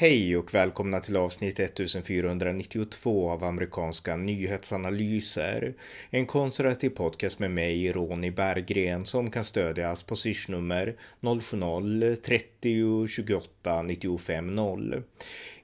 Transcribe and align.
Hej 0.00 0.36
och 0.36 0.54
välkomna 0.54 1.00
till 1.00 1.16
avsnitt 1.16 1.60
1492 1.60 3.30
av 3.30 3.44
amerikanska 3.44 4.16
nyhetsanalyser. 4.16 5.74
En 6.10 6.26
konservativ 6.26 6.90
podcast 6.90 7.38
med 7.38 7.50
mig, 7.50 7.92
Ronny 7.92 8.30
Berggren, 8.30 9.06
som 9.06 9.30
kan 9.30 9.44
stödjas 9.44 10.02
på 10.02 10.16
swishnummer 10.16 10.96
070-30 11.20 13.06
28 13.06 13.82
95 13.82 14.54
0. 14.54 15.02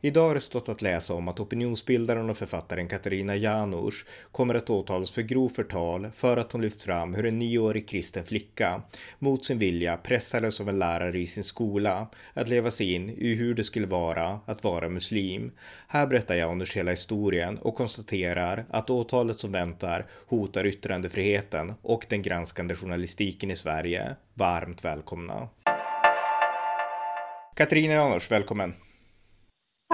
Idag 0.05 0.29
har 0.29 0.35
det 0.35 0.41
stått 0.41 0.69
att 0.69 0.83
läsa 0.83 1.15
om 1.15 1.29
att 1.29 1.41
opinionsbildaren 1.41 2.31
och 2.31 2.37
författaren 2.37 2.89
Katarina 2.89 3.37
Janouch 3.37 4.07
kommer 4.33 4.55
att 4.55 4.71
åtalas 4.71 5.13
för 5.13 5.23
grov 5.23 5.49
förtal 5.49 6.11
för 6.15 6.37
att 6.37 6.53
hon 6.53 6.63
lyft 6.63 6.83
fram 6.83 7.15
hur 7.15 7.27
en 7.27 7.39
nioårig 7.39 7.89
kristen 7.89 8.25
flicka 8.25 8.83
mot 9.19 9.45
sin 9.45 9.59
vilja 9.59 9.97
pressades 9.97 10.61
av 10.61 10.69
en 10.69 10.79
lärare 10.79 11.19
i 11.19 11.27
sin 11.27 11.45
skola 11.45 12.07
att 12.35 12.49
leva 12.49 12.71
sig 12.71 12.93
in 12.93 13.11
i 13.11 13.35
hur 13.35 13.55
det 13.55 13.65
skulle 13.65 13.87
vara 13.87 14.24
att 14.47 14.65
vara 14.65 14.89
muslim. 14.89 15.53
Här 15.89 16.07
berättar 16.07 16.35
Janouch 16.35 16.77
hela 16.77 16.91
historien 16.91 17.59
och 17.59 17.75
konstaterar 17.75 18.65
att 18.71 18.91
åtalet 18.91 19.39
som 19.39 19.53
väntar 19.53 20.07
hotar 20.27 20.67
yttrandefriheten 20.67 21.75
och 21.83 22.07
den 22.09 22.23
granskande 22.23 22.75
journalistiken 22.75 23.51
i 23.51 23.57
Sverige. 23.57 24.17
Varmt 24.35 24.85
välkomna! 24.85 25.49
Katarina 27.57 27.95
Janouch, 27.95 28.33
välkommen! 28.33 28.75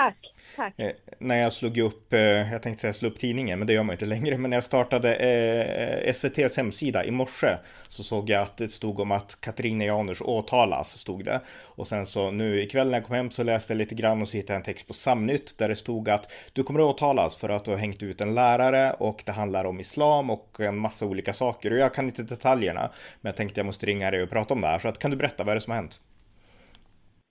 Tack, 0.00 0.34
tack. 0.56 0.78
Eh, 0.78 0.92
när 1.18 1.36
jag 1.36 1.52
slog 1.52 1.78
upp, 1.78 2.12
eh, 2.12 2.20
jag 2.52 2.62
tänkte 2.62 2.80
säga 2.80 2.92
slå 2.92 3.08
upp 3.08 3.18
tidningen, 3.18 3.58
men 3.58 3.66
det 3.66 3.72
gör 3.72 3.82
man 3.82 3.92
inte 3.94 4.06
längre, 4.06 4.38
men 4.38 4.50
när 4.50 4.56
jag 4.56 4.64
startade 4.64 5.14
eh, 5.14 6.08
SVTs 6.10 6.56
hemsida 6.56 7.04
i 7.04 7.10
morse 7.10 7.56
så 7.88 8.02
såg 8.02 8.30
jag 8.30 8.42
att 8.42 8.56
det 8.56 8.68
stod 8.68 9.00
om 9.00 9.10
att 9.10 9.40
Katarina 9.40 9.84
Janouch 9.84 10.22
åtalas, 10.22 10.98
stod 10.98 11.24
det. 11.24 11.40
Och 11.50 11.86
sen 11.86 12.06
så 12.06 12.30
nu 12.30 12.62
ikväll 12.62 12.90
när 12.90 12.98
jag 12.98 13.06
kom 13.06 13.16
hem 13.16 13.30
så 13.30 13.42
läste 13.42 13.72
jag 13.72 13.78
lite 13.78 13.94
grann 13.94 14.22
och 14.22 14.28
så 14.28 14.36
hittade 14.36 14.52
jag 14.52 14.60
en 14.60 14.64
text 14.64 14.86
på 14.86 14.94
Samnytt 14.94 15.58
där 15.58 15.68
det 15.68 15.76
stod 15.76 16.08
att 16.08 16.32
du 16.52 16.62
kommer 16.62 16.80
att 16.80 16.94
åtalas 16.94 17.36
för 17.36 17.48
att 17.48 17.64
du 17.64 17.70
har 17.70 17.78
hängt 17.78 18.02
ut 18.02 18.20
en 18.20 18.34
lärare 18.34 18.92
och 18.92 19.22
det 19.26 19.32
handlar 19.32 19.64
om 19.64 19.80
islam 19.80 20.30
och 20.30 20.60
en 20.60 20.76
massa 20.78 21.06
olika 21.06 21.32
saker. 21.32 21.70
Och 21.70 21.78
jag 21.78 21.94
kan 21.94 22.06
inte 22.06 22.22
detaljerna, 22.22 22.90
men 23.20 23.30
jag 23.30 23.36
tänkte 23.36 23.60
jag 23.60 23.66
måste 23.66 23.86
ringa 23.86 24.10
dig 24.10 24.22
och 24.22 24.30
prata 24.30 24.54
om 24.54 24.60
det 24.60 24.66
här. 24.66 24.78
Så 24.78 24.88
att, 24.88 24.98
kan 24.98 25.10
du 25.10 25.16
berätta 25.16 25.44
vad 25.44 25.50
är 25.50 25.54
det 25.54 25.60
som 25.60 25.70
har 25.70 25.76
hänt? 25.76 26.00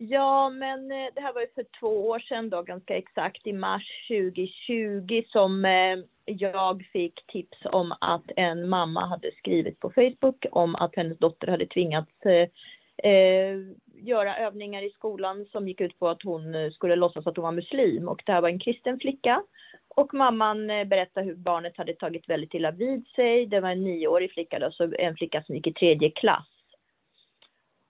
Ja, 0.02 0.50
men 0.50 0.92
eh, 0.92 1.08
det 1.16 1.22
här 1.22 1.34
var 1.34 1.42
ju 1.42 1.48
för 1.56 1.66
två 1.80 2.10
år 2.10 2.20
sedan 2.20 2.50
då, 2.50 2.62
ganska 2.62 2.98
exakt 2.98 3.48
i 3.48 3.54
mars 3.54 4.08
2020 4.08 5.24
som 5.28 5.66
eh, 5.66 6.00
jag 6.26 6.90
fick 6.94 7.28
tips 7.28 7.58
om 7.66 7.94
att 8.02 8.32
en 8.36 8.70
mamma 8.70 9.06
hade 9.06 9.32
skrivit 9.32 9.80
på 9.80 9.90
Facebook 9.90 10.46
om 10.52 10.76
att 10.76 10.96
hennes 10.96 11.18
dotter 11.18 11.48
hade 11.48 11.66
tvingats 11.66 12.26
eh, 12.26 12.48
eh 13.12 13.58
göra 14.02 14.38
övningar 14.38 14.84
i 14.84 14.90
skolan 14.90 15.46
som 15.52 15.68
gick 15.68 15.82
ut 15.82 16.00
på 16.00 16.08
att 16.08 16.24
hon 16.24 16.72
skulle 16.72 16.96
låtsas 16.96 17.28
att 17.28 17.36
hon 17.36 17.44
var 17.44 17.52
muslim 17.52 18.08
och 18.08 18.22
det 18.26 18.32
här 18.32 18.42
var 18.42 18.50
en 18.50 18.60
kristen 18.60 19.00
flicka. 19.00 19.44
Och 19.88 20.14
mamman 20.14 20.68
berättade 20.68 21.26
hur 21.26 21.36
barnet 21.36 21.78
hade 21.78 21.94
tagit 21.94 22.30
väldigt 22.30 22.54
illa 22.54 22.72
vid 22.72 23.08
sig. 23.08 23.46
Det 23.46 23.60
var 23.60 23.70
en 23.70 23.84
nioårig 23.84 24.32
flicka, 24.32 24.66
alltså 24.66 24.96
en 25.00 25.16
flicka 25.16 25.44
som 25.44 25.56
gick 25.56 25.68
i 25.68 25.74
tredje 25.74 26.10
klass. 26.10 26.59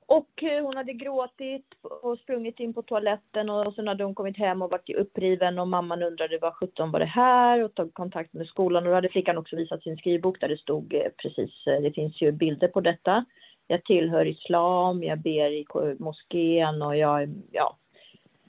Och 0.10 0.44
eh, 0.44 0.64
hon 0.64 0.78
hade 0.78 0.94
gråtit 0.94 1.66
och 1.82 2.20
sprungit 2.20 2.60
in 2.60 2.74
på 2.74 2.82
toaletten 2.82 3.50
och 3.50 3.74
sen 3.74 3.88
hade 3.88 4.04
hon 4.04 4.16
kommit 4.16 4.38
hem 4.38 4.62
och 4.62 4.72
varit 4.72 4.90
uppriven 4.90 5.60
och 5.60 5.68
mamman 5.68 6.04
undrade 6.04 6.38
vad 6.42 6.54
sjutton 6.54 6.92
var 6.92 7.00
det 7.00 7.06
här 7.06 7.64
och 7.64 7.76
tog 7.76 7.94
kontakt 7.94 8.34
med 8.34 8.48
skolan 8.48 8.84
och 8.84 8.90
då 8.90 8.96
hade 8.96 9.10
flickan 9.10 9.38
också 9.38 9.56
visat 9.56 9.84
sin 9.84 9.98
skrivbok 9.98 10.40
där 10.40 10.48
det 10.48 10.58
stod 10.58 10.94
eh, 10.94 11.12
precis, 11.18 11.68
eh, 11.68 11.82
det 11.82 11.92
finns 11.92 12.22
ju 12.22 12.32
bilder 12.32 12.68
på 12.68 12.82
detta. 12.82 13.26
Jag 13.68 13.84
tillhör 13.84 14.26
islam, 14.26 15.04
jag 15.04 15.20
ber 15.20 15.52
i 15.52 15.66
moskén 16.00 16.82
och 16.82 16.98
jag, 16.98 17.30
ja, 17.52 17.78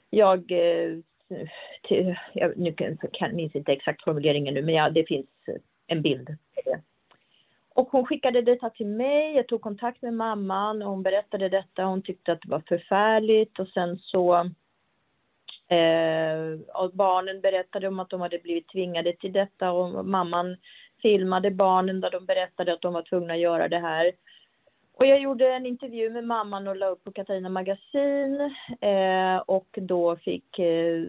jag, 0.09 0.51
till, 1.87 2.15
jag 2.33 2.57
nu 2.57 2.73
kan, 3.13 3.35
minns 3.35 3.55
inte 3.55 3.71
exakt 3.71 4.03
formuleringen 4.03 4.53
nu 4.53 4.61
men 4.61 4.75
ja, 4.75 4.89
det 4.89 5.07
finns 5.07 5.29
en 5.87 6.01
bild 6.01 6.27
på 6.27 6.61
det. 6.65 6.81
Och 7.81 7.91
hon 7.91 8.05
skickade 8.05 8.41
detta 8.41 8.69
till 8.69 8.87
mig, 8.87 9.35
jag 9.35 9.47
tog 9.47 9.61
kontakt 9.61 10.01
med 10.01 10.13
mamman 10.13 10.81
och 10.81 10.89
hon 10.89 11.03
berättade 11.03 11.49
detta. 11.49 11.83
Hon 11.83 12.01
tyckte 12.01 12.31
att 12.31 12.41
det 12.41 12.49
var 12.49 12.63
förfärligt 12.67 13.59
och 13.59 13.67
sen 13.67 13.97
så 13.99 14.35
eh, 15.67 16.59
och 16.73 16.91
barnen 16.93 17.41
berättade 17.41 17.87
om 17.87 17.99
att 17.99 18.09
de 18.09 18.21
hade 18.21 18.39
blivit 18.39 18.67
tvingade 18.67 19.13
till 19.13 19.33
detta 19.33 19.71
och 19.71 20.05
mamman 20.05 20.57
filmade 21.01 21.51
barnen 21.51 22.01
där 22.01 22.11
de 22.11 22.25
berättade 22.25 22.73
att 22.73 22.81
de 22.81 22.93
var 22.93 23.01
tvungna 23.01 23.33
att 23.33 23.39
göra 23.39 23.67
det 23.67 23.79
här. 23.79 24.11
Och 24.93 25.05
jag 25.05 25.21
gjorde 25.21 25.53
en 25.53 25.65
intervju 25.65 26.09
med 26.09 26.23
mamman 26.23 26.67
och 26.67 26.75
la 26.75 26.87
upp 26.87 27.03
på 27.03 27.11
Katarina 27.11 27.49
Magasin 27.49 28.41
eh, 28.81 29.37
och 29.45 29.67
då 29.81 30.15
fick, 30.15 30.59
eh, 30.59 31.03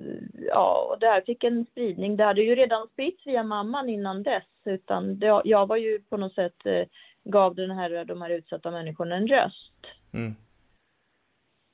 ja, 0.48 0.88
och 0.90 0.98
det 0.98 1.06
här 1.06 1.20
fick 1.20 1.44
en 1.44 1.66
spridning. 1.70 2.16
Det 2.16 2.24
hade 2.24 2.42
ju 2.42 2.54
redan 2.54 2.88
spritts 2.92 3.26
via 3.26 3.42
mamman 3.42 3.88
innan 3.88 4.22
dess, 4.22 4.44
utan 4.64 5.18
det, 5.18 5.42
jag 5.44 5.66
var 5.66 5.76
ju 5.76 6.00
på 6.00 6.16
något 6.16 6.34
sätt, 6.34 6.66
eh, 6.66 6.84
gav 7.24 7.54
den 7.54 7.70
här, 7.70 8.04
de 8.04 8.22
här 8.22 8.30
utsatta 8.30 8.70
människorna 8.70 9.16
en 9.16 9.28
röst. 9.28 9.86
Mm. 10.12 10.34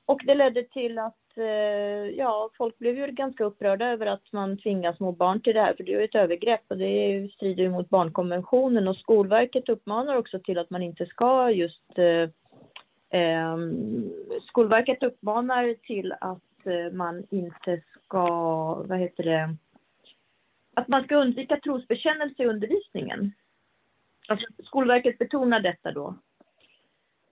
Och 0.09 0.21
det 0.25 0.35
ledde 0.35 0.63
till 0.63 0.99
att 0.99 1.19
Eh, 1.39 2.09
ja, 2.17 2.49
folk 2.57 2.77
blev 2.77 2.97
ju 2.97 3.07
ganska 3.07 3.43
upprörda 3.43 3.85
över 3.85 4.05
att 4.05 4.31
man 4.31 4.57
tvingar 4.57 4.93
små 4.93 5.11
barn 5.11 5.41
till 5.41 5.53
det 5.53 5.61
här, 5.61 5.73
för 5.73 5.83
det 5.83 5.93
är 5.93 5.99
ju 5.99 6.05
ett 6.05 6.15
övergrepp 6.15 6.63
och 6.67 6.77
det 6.77 7.29
strider 7.33 7.63
ju 7.63 7.69
mot 7.69 7.89
barnkonventionen 7.89 8.87
och 8.87 8.97
Skolverket 8.97 9.69
uppmanar 9.69 10.15
också 10.15 10.39
till 10.39 10.57
att 10.57 10.69
man 10.69 10.83
inte 10.83 11.05
ska 11.05 11.51
just 11.51 11.97
eh, 11.97 12.29
eh, 13.21 13.57
Skolverket 14.47 15.03
uppmanar 15.03 15.75
till 15.83 16.13
att 16.21 16.65
eh, 16.65 16.91
man 16.93 17.23
inte 17.29 17.81
ska, 18.03 18.25
vad 18.73 18.99
heter 18.99 19.23
det, 19.23 19.55
att 20.73 20.87
man 20.87 21.03
ska 21.03 21.15
undvika 21.15 21.59
trosbekännelse 21.59 22.43
i 22.43 22.47
undervisningen. 22.47 23.31
Alltså, 24.27 24.47
Skolverket 24.63 25.17
betonar 25.17 25.59
detta 25.59 25.91
då. 25.91 26.15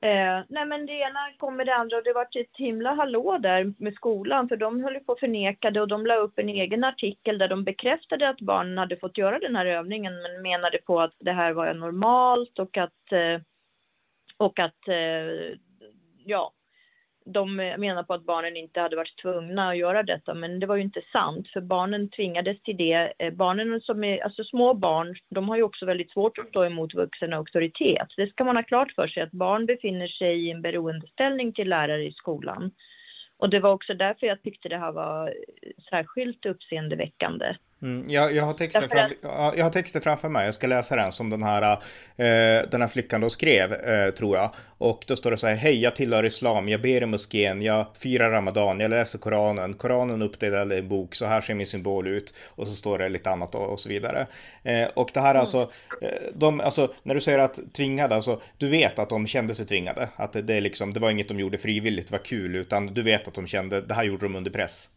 Eh, 0.02 0.44
nej 0.50 0.66
men 0.66 0.86
det 0.86 0.94
ena 0.94 1.20
kom 1.38 1.56
med 1.56 1.66
det 1.66 1.76
andra 1.76 1.98
och 1.98 2.04
det 2.04 2.14
var 2.14 2.24
ett 2.24 2.58
himla 2.58 2.94
hallå 2.94 3.38
där 3.38 3.74
med 3.78 3.94
skolan 3.94 4.50
för 4.50 4.58
de 4.58 4.84
höll 4.84 5.00
på 5.00 5.12
att 5.12 5.20
förneka 5.20 5.72
det 5.72 5.82
och 5.82 5.88
de 5.88 6.06
la 6.06 6.16
upp 6.16 6.40
en 6.40 6.50
egen 6.50 6.84
artikel 6.84 7.38
där 7.38 7.48
de 7.48 7.64
bekräftade 7.64 8.30
att 8.30 8.42
barnen 8.42 8.78
hade 8.78 8.98
fått 8.98 9.18
göra 9.18 9.40
den 9.40 9.56
här 9.56 9.66
övningen 9.66 10.22
men 10.22 10.42
menade 10.42 10.78
på 10.78 11.02
att 11.02 11.14
det 11.20 11.32
här 11.32 11.54
var 11.54 11.74
normalt 11.74 12.60
och 12.60 12.78
att 12.78 13.12
eh, 13.12 13.42
och 14.38 14.60
att 14.60 14.88
eh, 14.88 15.58
ja 16.26 16.54
de 17.34 17.56
menar 17.56 18.04
på 18.04 18.14
att 18.14 18.26
barnen 18.26 18.58
inte 18.58 18.82
hade 18.82 18.96
varit 18.96 19.22
tvungna 19.22 19.70
att 19.70 19.78
göra 19.78 20.04
detta, 20.04 20.34
men 20.34 20.60
det 20.60 20.66
var 20.66 20.76
ju 20.76 20.82
inte 20.82 21.02
sant, 21.12 21.48
för 21.54 21.62
barnen 21.62 22.10
tvingades 22.10 22.62
till 22.62 22.78
det. 22.78 23.14
Eh, 23.20 23.34
barnen 23.34 23.82
som 23.82 24.04
är, 24.04 24.24
alltså 24.24 24.44
små 24.44 24.74
barn, 24.74 25.16
de 25.30 25.50
har 25.50 25.58
ju 25.58 25.64
också 25.64 25.86
väldigt 25.86 26.12
svårt 26.12 26.38
att 26.38 26.48
stå 26.48 26.66
emot 26.66 26.94
vuxen 26.94 27.34
auktoritet. 27.34 28.08
Det 28.18 28.28
ska 28.28 28.44
man 28.44 28.56
ha 28.56 28.64
klart 28.64 28.92
för 28.92 29.08
sig, 29.08 29.24
att 29.24 29.32
barn 29.32 29.66
befinner 29.66 30.08
sig 30.08 30.48
i 30.48 30.52
en 30.52 30.62
beroendeställning 30.62 31.54
till 31.54 31.70
lärare 31.70 32.04
i 32.04 32.12
skolan. 32.12 32.72
Och 33.38 33.50
det 33.50 33.60
var 33.60 33.72
också 33.72 33.94
därför 33.94 34.28
jag 34.28 34.42
tyckte 34.42 34.70
det 34.70 34.78
här 34.78 34.92
var 34.92 35.34
särskilt 35.90 36.46
uppseendeväckande. 36.46 37.56
Mm, 37.82 38.10
jag, 38.10 38.36
jag, 38.36 38.44
har 38.44 38.54
texten 38.54 38.90
fram, 38.90 39.12
jag 39.22 39.64
har 39.64 39.70
texten 39.70 40.02
framför 40.02 40.30
mig, 40.30 40.46
jag 40.46 40.54
ska 40.54 40.68
läsa 40.68 40.96
den 40.96 41.12
som 41.12 41.30
den 41.30 41.44
här, 41.44 41.72
eh, 42.16 42.70
den 42.70 42.82
här 42.82 42.88
flickan 42.88 43.22
då 43.22 43.30
skrev, 43.30 43.74
eh, 43.74 44.10
tror 44.10 44.38
jag. 44.38 44.50
Och 44.78 45.04
då 45.08 45.16
står 45.16 45.32
det 45.32 45.38
så 45.38 45.48
här, 45.48 45.56
hej 45.56 45.82
jag 45.82 45.96
tillhör 45.96 46.26
islam, 46.26 46.70
jag 46.70 46.82
ber 46.82 47.04
i 47.04 47.06
moskén, 47.06 47.62
jag 47.62 47.86
firar 48.00 48.32
ramadan, 48.32 48.80
jag 48.80 48.90
läser 48.90 49.20
koranen, 49.20 49.74
koranen 49.74 50.22
uppdelad 50.22 50.74
i 50.74 50.78
en 50.78 50.88
bok, 50.88 51.16
så 51.16 51.26
här 51.26 51.42
ser 51.42 51.54
min 51.54 51.68
symbol 51.68 52.08
ut. 52.08 52.34
Och 52.48 52.68
så 52.68 52.76
står 52.76 53.00
det 53.00 53.10
lite 53.10 53.30
annat 53.30 53.56
och, 53.56 53.70
och 53.70 53.80
så 53.80 53.90
vidare. 53.90 54.28
Eh, 54.64 54.88
och 54.94 55.10
det 55.14 55.20
här 55.20 55.32
mm. 55.32 55.42
alltså, 55.42 55.70
eh, 56.02 56.10
de, 56.34 56.60
alltså, 56.60 56.94
när 57.04 57.16
du 57.16 57.22
säger 57.22 57.40
att 57.40 57.60
tvingade, 57.74 58.16
alltså, 58.16 58.42
du 58.58 58.70
vet 58.70 59.00
att 59.00 59.10
de 59.10 59.28
kände 59.28 59.56
sig 59.56 59.66
tvingade. 59.66 60.10
Att 60.16 60.34
det, 60.34 60.42
det, 60.42 60.62
liksom, 60.62 60.94
det 60.94 61.00
var 61.00 61.12
inget 61.12 61.28
de 61.28 61.40
gjorde 61.40 61.58
frivilligt, 61.58 62.08
det 62.08 62.12
var 62.12 62.26
kul, 62.26 62.56
utan 62.56 62.88
du 62.88 63.04
vet 63.04 63.28
att 63.28 63.34
de 63.34 63.48
kände, 63.48 63.82
det 63.82 63.94
här 63.94 64.04
gjorde 64.04 64.26
de 64.26 64.36
under 64.36 64.52
press. 64.52 64.90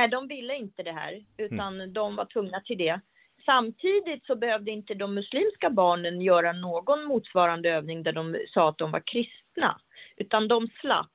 Nej, 0.00 0.08
de 0.08 0.28
ville 0.28 0.56
inte 0.56 0.82
det 0.82 0.92
här, 0.92 1.24
utan 1.36 1.74
mm. 1.74 1.92
de 1.92 2.16
var 2.16 2.24
tvungna 2.24 2.60
till 2.60 2.78
det. 2.78 3.00
Samtidigt 3.44 4.26
så 4.26 4.36
behövde 4.36 4.70
inte 4.70 4.94
de 4.94 5.14
muslimska 5.14 5.70
barnen 5.70 6.20
göra 6.20 6.52
någon 6.52 7.04
motsvarande 7.04 7.70
övning 7.70 8.02
där 8.02 8.12
de 8.12 8.36
sa 8.54 8.68
att 8.68 8.78
de 8.78 8.90
var 8.90 9.02
kristna, 9.06 9.80
utan 10.16 10.48
de 10.48 10.68
slapp. 10.80 11.12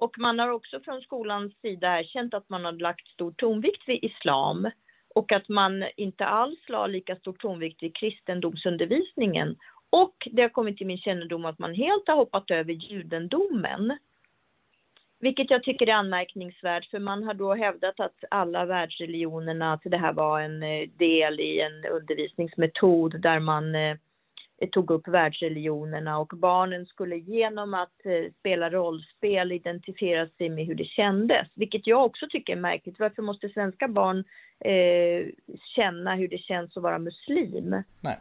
Och 0.00 0.18
man 0.18 0.38
har 0.38 0.48
också 0.48 0.80
från 0.80 1.00
skolans 1.00 1.60
sida 1.60 2.00
erkänt 2.00 2.34
att 2.34 2.48
man 2.48 2.64
har 2.64 2.72
lagt 2.72 3.08
stor 3.08 3.32
tonvikt 3.32 3.88
vid 3.88 4.04
islam 4.04 4.70
och 5.14 5.32
att 5.32 5.48
man 5.48 5.84
inte 5.96 6.26
alls 6.26 6.68
la 6.68 6.86
lika 6.86 7.16
stor 7.16 7.32
tonvikt 7.32 7.82
vid 7.82 7.96
kristendomsundervisningen. 7.96 9.56
Och 9.90 10.28
det 10.32 10.42
har 10.42 10.48
kommit 10.48 10.76
till 10.76 10.86
min 10.86 10.98
kännedom 10.98 11.44
att 11.44 11.58
man 11.58 11.74
helt 11.74 12.08
har 12.08 12.16
hoppat 12.16 12.50
över 12.50 12.72
judendomen. 12.72 13.98
Vilket 15.20 15.50
jag 15.50 15.62
tycker 15.62 15.86
är 15.86 15.92
anmärkningsvärt, 15.92 16.90
för 16.90 16.98
man 16.98 17.22
har 17.22 17.34
då 17.34 17.54
hävdat 17.54 18.00
att 18.00 18.24
alla 18.30 18.64
världsreligionerna, 18.64 19.72
att 19.72 19.82
det 19.84 19.98
här 19.98 20.12
var 20.12 20.40
en 20.40 20.62
eh, 20.62 20.88
del 20.98 21.40
i 21.40 21.60
en 21.60 21.84
undervisningsmetod 21.92 23.20
där 23.20 23.40
man 23.40 23.74
eh, 23.74 23.96
eh, 24.60 24.68
tog 24.72 24.90
upp 24.90 25.08
världsreligionerna 25.08 26.18
och 26.18 26.32
barnen 26.36 26.86
skulle 26.86 27.16
genom 27.16 27.74
att 27.74 28.00
spela 28.38 28.70
rollspel 28.70 29.52
identifiera 29.52 30.28
sig 30.28 30.48
med 30.48 30.66
hur 30.66 30.74
det 30.74 30.84
kändes, 30.84 31.48
vilket 31.54 31.86
jag 31.86 32.04
också 32.04 32.26
tycker 32.30 32.52
är 32.52 32.60
märkligt. 32.60 32.98
Varför 32.98 33.22
måste 33.22 33.48
svenska 33.48 33.88
barn 33.88 34.24
eh, 34.60 35.26
känna 35.76 36.14
hur 36.14 36.28
det 36.28 36.38
känns 36.38 36.76
att 36.76 36.82
vara 36.82 36.98
muslim? 36.98 37.82
Nej. 38.00 38.18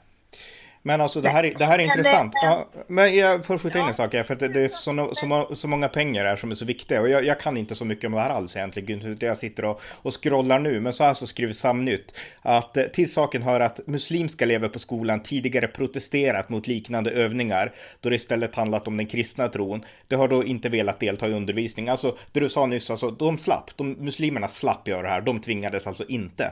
Men 0.88 1.02
alltså 1.02 1.22
det 1.22 1.30
här, 1.30 1.54
det 1.60 1.66
här 1.66 1.80
är 1.80 1.84
intressant. 1.84 2.32
Ja, 2.36 2.70
men 2.88 3.16
jag 3.16 3.46
får 3.46 3.58
skjuta 3.58 3.80
in 3.80 3.86
en 3.86 3.94
sak 3.94 4.14
här, 4.14 4.24
för 4.24 4.34
att 4.34 4.40
det, 4.40 4.48
det 4.48 4.62
är 4.62 4.70
så, 4.70 5.12
så, 5.14 5.56
så, 5.56 5.68
många 5.68 5.90
pengar 5.90 6.26
här 6.26 6.36
som 6.36 6.52
är 6.52 6.56
så 6.56 6.66
viktiga. 6.66 7.02
Och 7.02 7.10
jag, 7.10 7.26
jag, 7.26 7.40
kan 7.40 7.58
inte 7.58 7.76
så 7.76 7.86
mycket 7.86 8.06
om 8.06 8.12
det 8.12 8.20
här 8.20 8.30
alls 8.30 8.56
egentligen. 8.56 9.18
Jag 9.20 9.38
sitter 9.38 9.66
och, 9.66 9.82
och 10.02 10.24
scrollar 10.24 10.60
nu. 10.60 10.80
Men 10.80 10.94
så 10.94 11.04
här 11.04 11.14
så 11.14 11.28
skriver 11.28 11.54
Samnytt 11.54 12.16
att 12.42 12.78
eh, 12.78 12.84
till 12.84 13.12
saken 13.12 13.44
hör 13.44 13.60
att 13.60 13.80
muslimska 13.88 14.46
elever 14.46 14.70
på 14.70 14.80
skolan 14.80 15.24
tidigare 15.24 15.68
protesterat 15.68 16.50
mot 16.50 16.68
liknande 16.68 17.12
övningar 17.12 17.74
då 18.02 18.10
det 18.10 18.16
istället 18.16 18.56
handlat 18.56 18.88
om 18.88 18.98
den 18.98 19.06
kristna 19.06 19.48
tron. 19.48 19.86
De 20.08 20.16
har 20.16 20.28
då 20.28 20.44
inte 20.44 20.70
velat 20.70 21.00
delta 21.00 21.28
i 21.28 21.34
undervisning. 21.34 21.90
Alltså 21.90 22.18
det 22.32 22.40
du 22.40 22.50
sa 22.50 22.66
nyss, 22.66 22.92
alltså 22.92 23.12
de 23.12 23.38
slapp. 23.38 23.78
De, 23.78 23.92
muslimerna 23.92 24.48
slapp 24.48 24.88
göra 24.88 25.02
det 25.02 25.10
här. 25.10 25.22
De 25.22 25.42
tvingades 25.42 25.88
alltså 25.88 26.06
inte. 26.08 26.52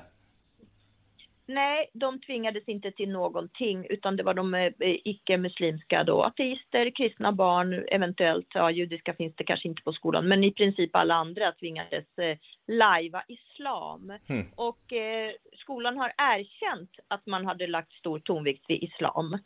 Nej, 1.47 1.89
de 1.93 2.19
tvingades 2.19 2.67
inte 2.67 2.91
till 2.91 3.09
någonting 3.09 3.85
utan 3.89 4.15
det 4.15 4.23
var 4.23 4.33
de 4.33 4.53
eh, 4.53 4.71
icke-muslimska 4.79 6.03
då, 6.03 6.23
ateister, 6.23 6.89
kristna 6.89 7.31
barn, 7.31 7.85
eventuellt, 7.91 8.47
ja 8.53 8.71
judiska 8.71 9.13
finns 9.13 9.35
det 9.35 9.43
kanske 9.43 9.67
inte 9.67 9.81
på 9.81 9.93
skolan, 9.93 10.27
men 10.27 10.43
i 10.43 10.51
princip 10.51 10.95
alla 10.95 11.15
andra 11.15 11.51
tvingades 11.51 12.17
eh, 12.17 12.37
lajva 12.67 13.23
islam. 13.27 14.13
Mm. 14.27 14.47
Och 14.55 14.93
eh, 14.93 15.31
skolan 15.57 15.97
har 15.97 16.13
erkänt 16.17 16.91
att 17.07 17.25
man 17.25 17.45
hade 17.45 17.67
lagt 17.67 17.93
stor 17.93 18.19
tonvikt 18.19 18.65
vid 18.67 18.83
islam. 18.83 19.37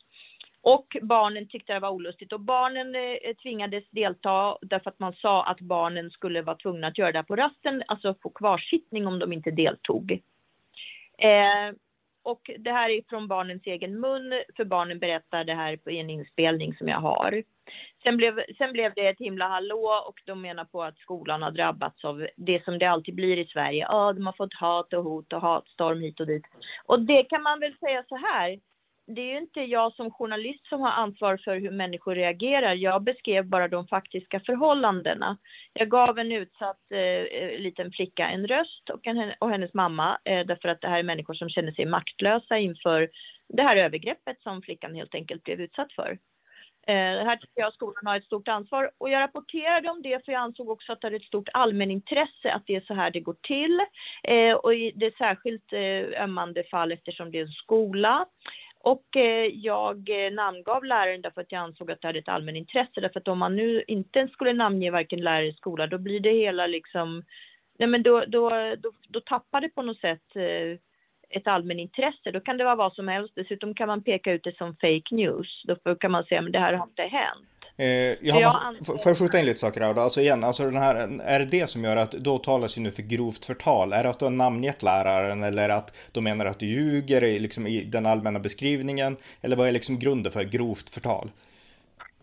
Och 0.62 0.98
barnen 1.02 1.48
tyckte 1.48 1.74
det 1.74 1.80
var 1.80 1.90
olustigt 1.90 2.34
och 2.34 2.40
barnen 2.40 2.96
eh, 2.96 3.36
tvingades 3.44 3.84
delta 3.90 4.58
därför 4.62 4.90
att 4.90 5.00
man 5.00 5.14
sa 5.14 5.44
att 5.44 5.60
barnen 5.60 6.12
skulle 6.12 6.42
vara 6.42 6.58
tvungna 6.58 6.88
att 6.88 6.98
göra 6.98 7.12
det 7.12 7.24
på 7.24 7.36
rasten, 7.36 7.84
alltså 7.88 8.16
få 8.22 8.30
kvarsittning 8.30 9.08
om 9.08 9.20
de 9.20 9.34
inte 9.34 9.52
deltog. 9.52 10.12
Eh, 11.18 11.76
och 12.24 12.52
det 12.60 12.72
här 12.72 12.90
är 12.90 13.02
från 13.10 13.28
barnens 13.28 13.62
egen 13.66 14.00
mun, 14.00 14.34
för 14.56 14.66
barnen 14.66 15.00
berättar 15.00 15.44
det 15.44 15.54
här 15.54 15.78
på 15.78 15.90
en 15.90 16.10
inspelning 16.10 16.76
som 16.76 16.88
jag 16.88 17.00
har. 17.00 17.44
Sen 18.04 18.18
blev, 18.18 18.42
sen 18.58 18.74
blev 18.74 18.94
det 18.96 19.08
ett 19.08 19.20
himla 19.20 19.48
hallå 19.48 20.04
och 20.08 20.22
de 20.26 20.42
menar 20.42 20.66
på 20.66 20.84
att 20.84 20.98
skolan 20.98 21.42
har 21.42 21.52
drabbats 21.52 22.06
av 22.06 22.28
det 22.36 22.64
som 22.64 22.80
det 22.80 22.86
alltid 22.86 23.16
blir 23.16 23.38
i 23.38 23.46
Sverige. 23.46 23.88
Ja, 23.90 24.14
de 24.14 24.26
har 24.26 24.34
fått 24.34 24.54
hat 24.54 24.94
och 24.94 25.04
hot 25.04 25.34
och 25.34 25.42
hatstorm 25.42 26.02
hit 26.02 26.20
och 26.20 26.28
dit. 26.28 26.44
Och 26.86 27.00
det 27.00 27.24
kan 27.24 27.44
man 27.44 27.60
väl 27.60 27.78
säga 27.78 28.04
så 28.10 28.16
här, 28.16 28.60
det 29.16 29.22
är 29.22 29.32
ju 29.34 29.38
inte 29.38 29.62
jag 29.62 29.94
som 29.94 30.12
journalist 30.12 30.68
som 30.68 30.82
har 30.82 30.92
ansvar 30.92 31.38
för 31.44 31.60
hur 31.60 31.72
människor 31.72 32.16
reagerar. 32.16 32.74
Jag 32.74 33.04
beskrev 33.04 33.46
bara 33.46 33.68
de 33.68 33.88
faktiska 33.88 34.40
förhållandena. 34.40 35.38
Jag 35.74 35.90
gav 35.90 36.20
en 36.20 36.32
utsatt 36.32 36.92
eh, 36.92 37.00
eh 37.00 37.60
liten 37.60 37.92
flicka 37.92 38.30
en 38.30 38.48
röst 38.48 38.90
och, 38.90 39.08
en, 39.08 39.34
och 39.40 39.50
hennes 39.50 39.74
mamma 39.74 40.18
eh, 40.26 40.46
därför 40.46 40.70
att 40.70 40.82
det 40.82 40.88
här 40.88 41.00
är 41.00 41.04
människor 41.04 41.34
som 41.34 41.50
känner 41.50 41.72
sig 41.72 41.86
maktlösa 41.86 42.58
inför 42.58 43.10
det 43.48 43.64
här 43.64 43.76
övergreppet 43.76 44.42
som 44.42 44.62
flickan 44.62 44.96
helt 44.96 45.16
enkelt 45.16 45.44
blev 45.44 45.62
utsatt 45.62 45.94
för. 45.94 46.18
Eh, 46.90 47.26
här 47.26 47.36
tycker 47.36 47.62
jag 47.62 47.74
skolan 47.74 48.08
har 48.08 48.18
ett 48.18 48.26
stort 48.26 48.48
ansvar 48.48 48.92
och 48.98 49.10
jag 49.10 49.22
rapporterade 49.22 49.90
om 49.90 50.02
det 50.02 50.26
för 50.26 50.32
jag 50.32 50.42
ansåg 50.42 50.70
också 50.70 50.92
att 50.92 51.02
det 51.02 51.08
är 51.08 51.12
ett 51.12 51.24
stort 51.24 51.50
allmänintresse 51.54 52.52
att 52.52 52.64
det 52.66 52.76
är 52.76 52.82
så 52.82 52.94
här 52.94 53.12
det 53.12 53.20
går 53.20 53.36
till. 53.42 53.80
Eh, 54.24 54.54
och 54.54 54.72
det 54.72 55.06
är 55.06 55.18
särskilt 55.18 55.74
eh, 55.74 56.24
ömmande 56.24 56.64
fall 56.64 56.92
eftersom 56.92 57.32
det 57.32 57.38
är 57.38 57.42
en 57.42 57.52
skola. 57.52 58.26
Och 58.82 59.16
eh, 59.16 59.46
jag 59.46 60.10
eh, 60.10 60.32
namngav 60.32 60.84
läraren 60.84 61.22
därför 61.22 61.42
att 61.42 61.52
jag 61.52 61.62
ansåg 61.62 61.92
att 61.92 62.02
det 62.02 62.08
hade 62.08 62.20
ett 62.20 62.30
allmänintresse. 62.30 63.02
Därför 63.02 63.20
att 63.20 63.28
om 63.28 63.40
man 63.40 63.56
nu 63.56 63.84
inte 63.88 64.28
skulle 64.28 64.54
namnge 64.54 64.92
varken 64.92 65.22
lärare 65.22 65.48
i 65.48 65.54
skola, 65.54 65.88
då 65.88 65.98
blir 65.98 66.20
det 66.20 66.34
hela 66.34 66.68
liksom... 66.68 67.24
Nej 67.80 67.88
men 67.88 68.04
då, 68.04 68.26
då, 68.28 68.50
då, 68.76 68.92
då 69.08 69.22
tappar 69.22 69.62
det 69.62 69.70
på 69.70 69.82
något 69.82 70.00
sätt 70.00 70.36
eh, 70.36 70.78
ett 71.30 71.48
allmänintresse. 71.48 72.32
Då 72.32 72.40
kan 72.40 72.58
det 72.58 72.64
vara 72.64 72.76
vad 72.76 72.94
som 72.94 73.08
helst. 73.08 73.36
Dessutom 73.36 73.74
kan 73.74 73.88
man 73.88 74.04
peka 74.04 74.32
ut 74.32 74.44
det 74.44 74.58
som 74.58 74.76
fake 74.76 75.16
news. 75.16 75.64
Då 75.66 75.96
kan 75.96 76.12
man 76.12 76.24
säga, 76.24 76.42
men 76.42 76.52
det 76.52 76.60
här 76.60 76.74
har 76.74 76.88
inte 76.88 77.02
hänt. 77.02 77.59
Eh, 77.80 78.18
jag 78.22 78.44
måste, 78.44 78.86
får 78.86 79.10
jag 79.10 79.18
skjuta 79.18 79.40
in 79.40 79.46
lite 79.46 79.60
saker 79.60 79.82
här 79.82 79.94
då? 79.94 80.02
Alltså 80.02 80.22
igen, 80.22 80.44
alltså 80.44 80.64
den 80.64 80.78
här, 80.78 80.96
är 81.24 81.40
det 81.40 81.46
det 81.46 81.70
som 81.70 81.84
gör 81.84 81.98
att 81.98 82.12
då 82.12 82.38
talas 82.38 82.78
ju 82.78 82.82
nu 82.82 82.92
för 82.92 83.04
grovt 83.04 83.46
förtal? 83.46 83.94
Är 83.94 84.04
det 84.04 84.10
att 84.10 84.20
du 84.20 84.26
har 84.26 84.32
namngett 84.32 84.84
läraren 84.84 85.44
eller 85.44 85.70
att 85.70 86.10
de 86.12 86.24
menar 86.24 86.46
att 86.46 86.60
du 86.60 86.66
ljuger 86.66 87.40
liksom 87.40 87.68
i 87.68 87.84
den 87.84 88.06
allmänna 88.06 88.40
beskrivningen? 88.40 89.18
Eller 89.42 89.56
vad 89.56 89.68
är 89.68 89.72
liksom 89.72 90.00
grunden 90.00 90.32
för 90.32 90.44
grovt 90.44 90.90
förtal? 90.90 91.30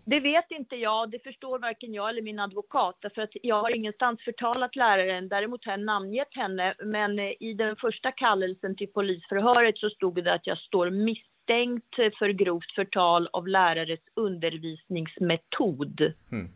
Det 0.05 0.21
vet 0.21 0.51
inte 0.51 0.77
jag, 0.77 1.11
det 1.11 1.23
förstår 1.23 1.59
varken 1.59 1.95
jag 1.95 2.09
eller 2.09 2.23
min 2.23 2.39
advokat, 2.39 2.97
därför 3.01 3.23
att 3.23 3.31
jag 3.43 3.63
har 3.63 3.77
ingenstans 3.77 4.21
förtalat 4.25 4.77
läraren. 4.77 5.29
Däremot 5.29 5.65
har 5.65 5.73
jag 5.73 5.81
namngett 5.81 6.35
henne, 6.35 6.75
men 6.85 7.19
i 7.21 7.55
den 7.59 7.77
första 7.77 8.13
kallelsen 8.13 8.77
till 8.77 8.89
polisförhöret 8.89 9.79
så 9.79 9.91
stod 9.91 10.25
det 10.25 10.35
att 10.35 10.47
jag 10.47 10.59
står 10.59 10.91
misstänkt 10.91 11.36
misstänkt 11.47 12.17
för 12.19 12.29
grovt 12.29 12.73
förtal 12.75 13.29
av 13.33 13.49
lärares 13.49 14.01
undervisningsmetod. 14.15 16.13
Mm. 16.33 16.49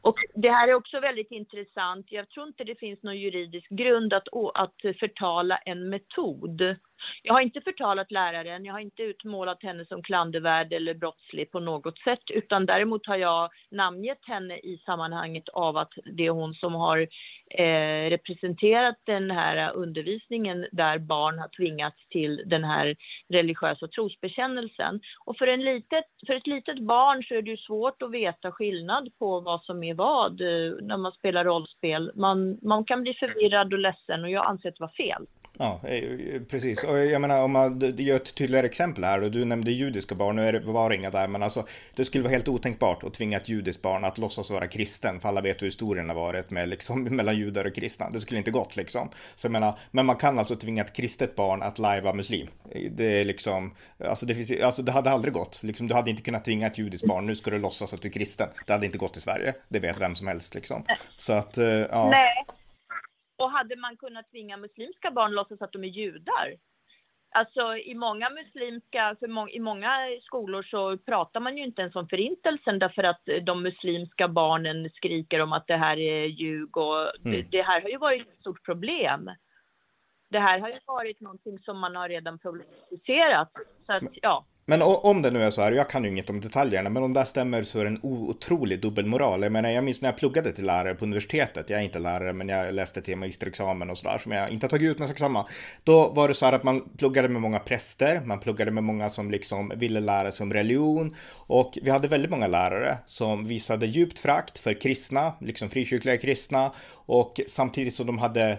Och 0.00 0.16
det 0.34 0.50
här 0.50 0.68
är 0.68 0.74
också 0.74 1.00
väldigt 1.00 1.30
intressant. 1.30 2.06
Jag 2.08 2.28
tror 2.28 2.46
inte 2.46 2.64
det 2.64 2.78
finns 2.78 3.02
någon 3.02 3.18
juridisk 3.18 3.68
grund 3.68 4.12
att, 4.12 4.28
att 4.54 4.96
förtala 5.00 5.56
en 5.56 5.88
metod. 5.88 6.76
Jag 7.22 7.34
har 7.34 7.40
inte 7.40 7.60
förtalat 7.60 8.10
läraren, 8.10 8.64
jag 8.64 8.72
har 8.72 8.80
inte 8.80 9.02
utmålat 9.02 9.62
henne 9.62 9.84
som 9.84 10.02
klandervärd 10.02 10.72
eller 10.72 10.94
brottslig 10.94 11.50
på 11.50 11.60
något 11.60 11.98
sätt, 11.98 12.30
utan 12.30 12.66
däremot 12.66 13.06
har 13.06 13.16
jag 13.16 13.50
namngett 13.70 14.26
henne 14.26 14.56
i 14.56 14.82
sammanhanget 14.86 15.48
av 15.48 15.76
att 15.76 15.92
det 16.04 16.26
är 16.26 16.30
hon 16.30 16.54
som 16.54 16.74
har 16.74 17.08
eh, 17.50 18.10
representerat 18.10 18.96
den 19.04 19.30
här 19.30 19.72
undervisningen 19.74 20.66
där 20.72 20.98
barn 20.98 21.38
har 21.38 21.48
tvingats 21.48 21.96
till 22.08 22.42
den 22.46 22.64
här 22.64 22.96
religiösa 23.28 23.88
trosbekännelsen. 23.88 25.00
Och 25.24 25.36
för, 25.36 25.46
en 25.46 25.64
litet, 25.64 26.04
för 26.26 26.34
ett 26.34 26.46
litet 26.46 26.78
barn 26.78 27.22
så 27.22 27.34
är 27.34 27.42
det 27.42 27.60
svårt 27.60 28.02
att 28.02 28.10
veta 28.10 28.52
skillnad 28.52 29.08
på 29.18 29.40
vad 29.40 29.62
som 29.62 29.82
är 29.82 29.94
vad 29.94 30.40
eh, 30.40 30.74
när 30.82 30.96
man 30.96 31.12
spelar 31.12 31.44
rollspel. 31.44 32.12
Man, 32.14 32.58
man 32.62 32.84
kan 32.84 33.02
bli 33.02 33.14
förvirrad 33.14 33.72
och 33.72 33.78
ledsen 33.78 34.24
och 34.24 34.30
jag 34.30 34.46
anser 34.46 34.68
att 34.68 34.76
det 34.76 34.84
var 34.84 34.88
fel. 34.88 35.26
Ja, 35.58 35.80
eh, 35.84 35.94
eh, 35.94 36.42
precis. 36.50 36.84
Och 36.84 36.98
jag 36.98 37.20
menar 37.20 37.42
om 37.42 37.52
man 37.52 37.94
gör 37.98 38.16
ett 38.16 38.34
tydligare 38.34 38.66
exempel 38.66 39.04
här 39.04 39.22
och 39.22 39.30
du 39.30 39.44
nämnde 39.44 39.70
judiska 39.70 40.14
barn, 40.14 40.36
nu 40.36 40.48
är 40.48 40.52
det, 40.52 40.60
var 40.60 40.90
det 40.90 40.96
inga 40.96 41.10
där, 41.10 41.28
men 41.28 41.42
alltså 41.42 41.66
det 41.94 42.04
skulle 42.04 42.24
vara 42.24 42.32
helt 42.32 42.48
otänkbart 42.48 43.04
att 43.04 43.14
tvinga 43.14 43.36
ett 43.36 43.48
judiskt 43.48 43.82
barn 43.82 44.04
att 44.04 44.18
låtsas 44.18 44.50
vara 44.50 44.66
kristen, 44.66 45.20
för 45.20 45.28
alla 45.28 45.40
vet 45.40 45.62
hur 45.62 45.66
historien 45.66 46.08
har 46.08 46.16
varit 46.16 46.50
med 46.50 46.68
liksom 46.68 47.04
mellan 47.16 47.36
judar 47.36 47.64
och 47.64 47.74
kristna. 47.74 48.10
Det 48.10 48.20
skulle 48.20 48.38
inte 48.38 48.50
gått 48.50 48.76
liksom. 48.76 49.10
Så 49.34 49.46
jag 49.46 49.52
menar, 49.52 49.78
men 49.90 50.06
man 50.06 50.16
kan 50.16 50.38
alltså 50.38 50.56
tvinga 50.56 50.84
ett 50.84 50.92
kristet 50.92 51.36
barn 51.36 51.62
att 51.62 51.78
lajva 51.78 52.12
muslim. 52.12 52.48
Eh, 52.70 52.90
det 52.90 53.20
är 53.20 53.24
liksom, 53.24 53.74
alltså 54.04 54.26
det, 54.26 54.34
finns, 54.34 54.62
alltså 54.62 54.82
det 54.82 54.92
hade 54.92 55.10
aldrig 55.10 55.34
gått. 55.34 55.62
Liksom, 55.62 55.88
du 55.88 55.94
hade 55.94 56.10
inte 56.10 56.22
kunnat 56.22 56.44
tvinga 56.44 56.66
ett 56.66 56.78
judiskt 56.78 57.06
barn, 57.06 57.26
nu 57.26 57.34
ska 57.34 57.50
du 57.50 57.58
låtsas 57.58 57.94
att 57.94 58.02
du 58.02 58.08
är 58.08 58.12
kristen. 58.12 58.48
Det 58.66 58.72
hade 58.72 58.86
inte 58.86 58.98
gått 58.98 59.16
i 59.16 59.20
Sverige, 59.20 59.54
det 59.68 59.78
vet 59.78 60.00
vem 60.00 60.14
som 60.14 60.26
helst 60.26 60.54
liksom. 60.54 60.84
Så 61.16 61.32
att, 61.32 61.56
ja. 61.90 62.10
Nej. 62.10 62.44
Och 63.36 63.50
hade 63.50 63.76
man 63.76 63.96
kunnat 63.96 64.30
tvinga 64.30 64.56
muslimska 64.56 65.10
barn 65.10 65.26
att 65.26 65.34
låtsas 65.34 65.62
att 65.62 65.72
de 65.72 65.84
är 65.84 65.88
judar? 65.88 66.56
Alltså 67.36 67.76
i 67.76 67.94
många 67.94 68.30
muslimska, 68.30 69.16
må, 69.28 69.48
i 69.48 69.60
många 69.60 69.90
skolor 70.22 70.62
så 70.62 70.98
pratar 70.98 71.40
man 71.40 71.56
ju 71.56 71.64
inte 71.64 71.82
ens 71.82 71.96
om 71.96 72.08
förintelsen 72.08 72.78
därför 72.78 73.02
att 73.02 73.22
de 73.42 73.62
muslimska 73.62 74.28
barnen 74.28 74.90
skriker 74.90 75.40
om 75.40 75.52
att 75.52 75.66
det 75.66 75.76
här 75.76 75.96
är 75.96 76.24
ljug 76.24 76.76
och 76.76 77.00
mm. 77.00 77.32
det, 77.32 77.42
det, 77.50 77.62
här 77.62 77.82
har 77.82 77.88
ju 77.88 77.98
varit 77.98 78.28
ett 78.28 78.40
stort 78.40 78.64
problem. 78.64 79.30
Det 80.30 80.38
här 80.38 80.58
har 80.58 80.68
ju 80.68 80.78
varit 80.86 81.20
någonting 81.20 81.58
som 81.58 81.78
man 81.78 81.96
har 81.96 82.08
redan 82.08 82.38
problematiserat. 82.38 83.50
Så 83.86 83.92
att, 83.92 84.02
ja. 84.12 84.46
Men 84.66 84.82
om 84.82 85.22
det 85.22 85.30
nu 85.30 85.42
är 85.42 85.50
så 85.50 85.62
här, 85.62 85.72
jag 85.72 85.90
kan 85.90 86.04
ju 86.04 86.10
inget 86.10 86.30
om 86.30 86.40
detaljerna, 86.40 86.90
men 86.90 87.02
om 87.02 87.12
det 87.12 87.26
stämmer 87.26 87.62
så 87.62 87.80
är 87.80 87.84
det 87.84 87.90
en 87.90 88.00
otrolig 88.02 88.80
dubbelmoral. 88.80 89.42
Jag 89.42 89.52
menar, 89.52 89.70
jag 89.70 89.84
minns 89.84 90.02
när 90.02 90.08
jag 90.08 90.16
pluggade 90.16 90.52
till 90.52 90.66
lärare 90.66 90.94
på 90.94 91.04
universitetet, 91.04 91.70
jag 91.70 91.80
är 91.80 91.84
inte 91.84 91.98
lärare, 91.98 92.32
men 92.32 92.48
jag 92.48 92.74
läste 92.74 93.02
till 93.02 93.16
magisterexamen 93.16 93.90
och 93.90 93.98
sådär, 93.98 94.18
som 94.18 94.32
jag 94.32 94.50
inte 94.50 94.64
har 94.64 94.68
tagit 94.68 94.90
ut, 94.90 94.98
men 94.98 95.08
sak 95.08 95.18
samma. 95.18 95.46
Då 95.84 96.08
var 96.08 96.28
det 96.28 96.34
så 96.34 96.46
här 96.46 96.52
att 96.52 96.64
man 96.64 96.88
pluggade 96.98 97.28
med 97.28 97.42
många 97.42 97.58
präster, 97.58 98.20
man 98.20 98.40
pluggade 98.40 98.70
med 98.70 98.84
många 98.84 99.10
som 99.10 99.30
liksom 99.30 99.72
ville 99.76 100.00
lära 100.00 100.32
sig 100.32 100.44
om 100.44 100.52
religion, 100.52 101.16
och 101.32 101.78
vi 101.82 101.90
hade 101.90 102.08
väldigt 102.08 102.30
många 102.30 102.46
lärare 102.46 102.98
som 103.06 103.46
visade 103.46 103.86
djupt 103.86 104.18
frakt 104.18 104.58
för 104.58 104.80
kristna, 104.80 105.32
liksom 105.40 105.70
frikyrkliga 105.70 106.16
kristna, 106.16 106.72
och 107.06 107.40
samtidigt 107.46 107.94
som 107.94 108.06
de 108.06 108.18
hade 108.18 108.58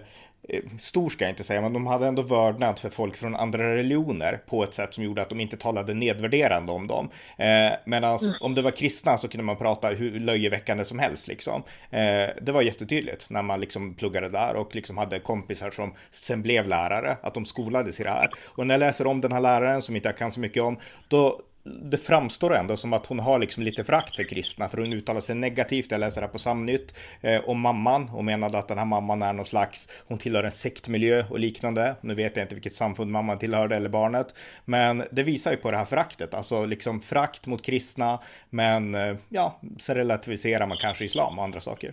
stor 0.78 1.08
ska 1.08 1.24
jag 1.24 1.32
inte 1.32 1.44
säga, 1.44 1.60
men 1.60 1.72
de 1.72 1.86
hade 1.86 2.06
ändå 2.06 2.22
vördnad 2.22 2.78
för 2.78 2.90
folk 2.90 3.16
från 3.16 3.36
andra 3.36 3.76
religioner 3.76 4.40
på 4.46 4.62
ett 4.64 4.74
sätt 4.74 4.94
som 4.94 5.04
gjorde 5.04 5.22
att 5.22 5.28
de 5.28 5.40
inte 5.40 5.56
talade 5.56 5.94
nedvärderande 5.94 6.72
om 6.72 6.86
dem. 6.86 7.08
Eh, 7.38 7.72
Medan 7.84 8.18
mm. 8.18 8.34
om 8.40 8.54
det 8.54 8.62
var 8.62 8.70
kristna 8.70 9.18
så 9.18 9.28
kunde 9.28 9.44
man 9.44 9.56
prata 9.56 9.88
hur 9.88 10.20
löjeväckande 10.20 10.84
som 10.84 10.98
helst 10.98 11.28
liksom. 11.28 11.62
Eh, 11.90 12.28
det 12.42 12.52
var 12.52 12.62
jättetydligt 12.62 13.30
när 13.30 13.42
man 13.42 13.60
liksom 13.60 13.94
pluggade 13.94 14.28
där 14.28 14.56
och 14.56 14.74
liksom 14.74 14.96
hade 14.96 15.18
kompisar 15.18 15.70
som 15.70 15.94
sen 16.10 16.42
blev 16.42 16.68
lärare, 16.68 17.16
att 17.22 17.34
de 17.34 17.44
skolades 17.44 18.00
i 18.00 18.02
det 18.02 18.10
här. 18.10 18.30
Och 18.44 18.66
när 18.66 18.74
jag 18.74 18.80
läser 18.80 19.06
om 19.06 19.20
den 19.20 19.32
här 19.32 19.40
läraren 19.40 19.82
som 19.82 19.96
inte 19.96 20.08
jag 20.08 20.16
kan 20.16 20.32
så 20.32 20.40
mycket 20.40 20.62
om, 20.62 20.78
då 21.08 21.40
det 21.66 21.98
framstår 21.98 22.54
ändå 22.54 22.76
som 22.76 22.92
att 22.92 23.06
hon 23.06 23.18
har 23.18 23.38
liksom 23.38 23.62
lite 23.62 23.84
frakt 23.84 24.16
för 24.16 24.24
kristna, 24.24 24.68
för 24.68 24.78
hon 24.78 24.92
uttalar 24.92 25.20
sig 25.20 25.34
negativt, 25.34 25.90
jag 25.90 26.00
läser 26.00 26.20
här 26.20 26.28
på 26.28 26.38
Samnytt, 26.38 26.94
eh, 27.20 27.40
om 27.44 27.60
mamman 27.60 28.08
och 28.08 28.24
menade 28.24 28.58
att 28.58 28.68
den 28.68 28.78
här 28.78 28.84
mamman 28.84 29.22
är 29.22 29.32
någon 29.32 29.46
slags, 29.46 29.88
hon 30.08 30.18
tillhör 30.18 30.44
en 30.44 30.52
sektmiljö 30.52 31.24
och 31.30 31.38
liknande. 31.38 31.96
Nu 32.00 32.14
vet 32.14 32.36
jag 32.36 32.44
inte 32.44 32.54
vilket 32.54 32.74
samfund 32.74 33.10
mamman 33.10 33.38
tillhörde 33.38 33.76
eller 33.76 33.88
barnet, 33.88 34.34
men 34.64 35.02
det 35.10 35.22
visar 35.22 35.50
ju 35.50 35.56
på 35.56 35.70
det 35.70 35.76
här 35.76 35.84
föraktet, 35.84 36.34
alltså 36.34 36.64
liksom 36.64 37.00
frakt 37.00 37.46
mot 37.46 37.64
kristna, 37.64 38.20
men 38.50 38.94
eh, 38.94 39.16
ja, 39.28 39.60
så 39.78 39.94
relativiserar 39.94 40.66
man 40.66 40.78
kanske 40.80 41.04
islam 41.04 41.38
och 41.38 41.44
andra 41.44 41.60
saker 41.60 41.92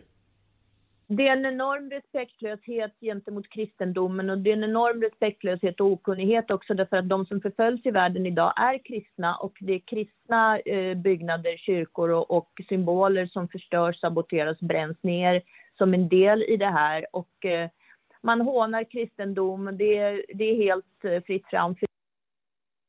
det 1.08 1.28
är 1.28 1.32
en 1.32 1.46
enorm 1.46 1.90
respektlöshet 1.90 2.92
gentemot 3.02 3.50
kristendomen 3.50 4.30
och 4.30 4.38
det 4.38 4.50
är 4.50 4.58
en 4.58 4.64
enorm 4.64 5.02
respektlöshet 5.02 5.80
och 5.80 5.88
okunnighet 5.88 6.52
också 6.52 6.74
därför 6.74 6.98
att 6.98 7.10
de 7.10 7.26
som 7.26 7.42
förföljs 7.42 7.86
i 7.86 7.92
världen 7.92 8.26
idag 8.26 8.54
är 8.56 8.86
kristna 8.86 9.36
och 9.36 9.58
det 9.60 9.74
är 9.74 9.80
kristna 9.80 10.60
eh, 10.60 10.98
byggnader, 10.98 11.58
kyrkor 11.58 12.10
och, 12.10 12.32
och, 12.32 12.50
symboler 12.70 13.26
som 13.26 13.48
förstörs, 13.48 14.00
saboteras, 14.00 14.60
bränns 14.60 15.04
ner 15.04 15.42
som 15.78 15.94
en 15.94 16.10
del 16.10 16.44
i 16.44 16.58
det 16.58 16.72
här 16.72 17.06
och 17.12 17.46
eh, 17.46 17.70
man 18.22 18.42
hånar 18.42 18.84
kristendom, 18.84 19.66
det, 19.66 20.26
det 20.34 20.44
är 20.44 20.56
helt 20.56 21.06
eh, 21.06 21.24
fritt 21.24 21.48
fram 21.48 21.76
för 21.76 21.88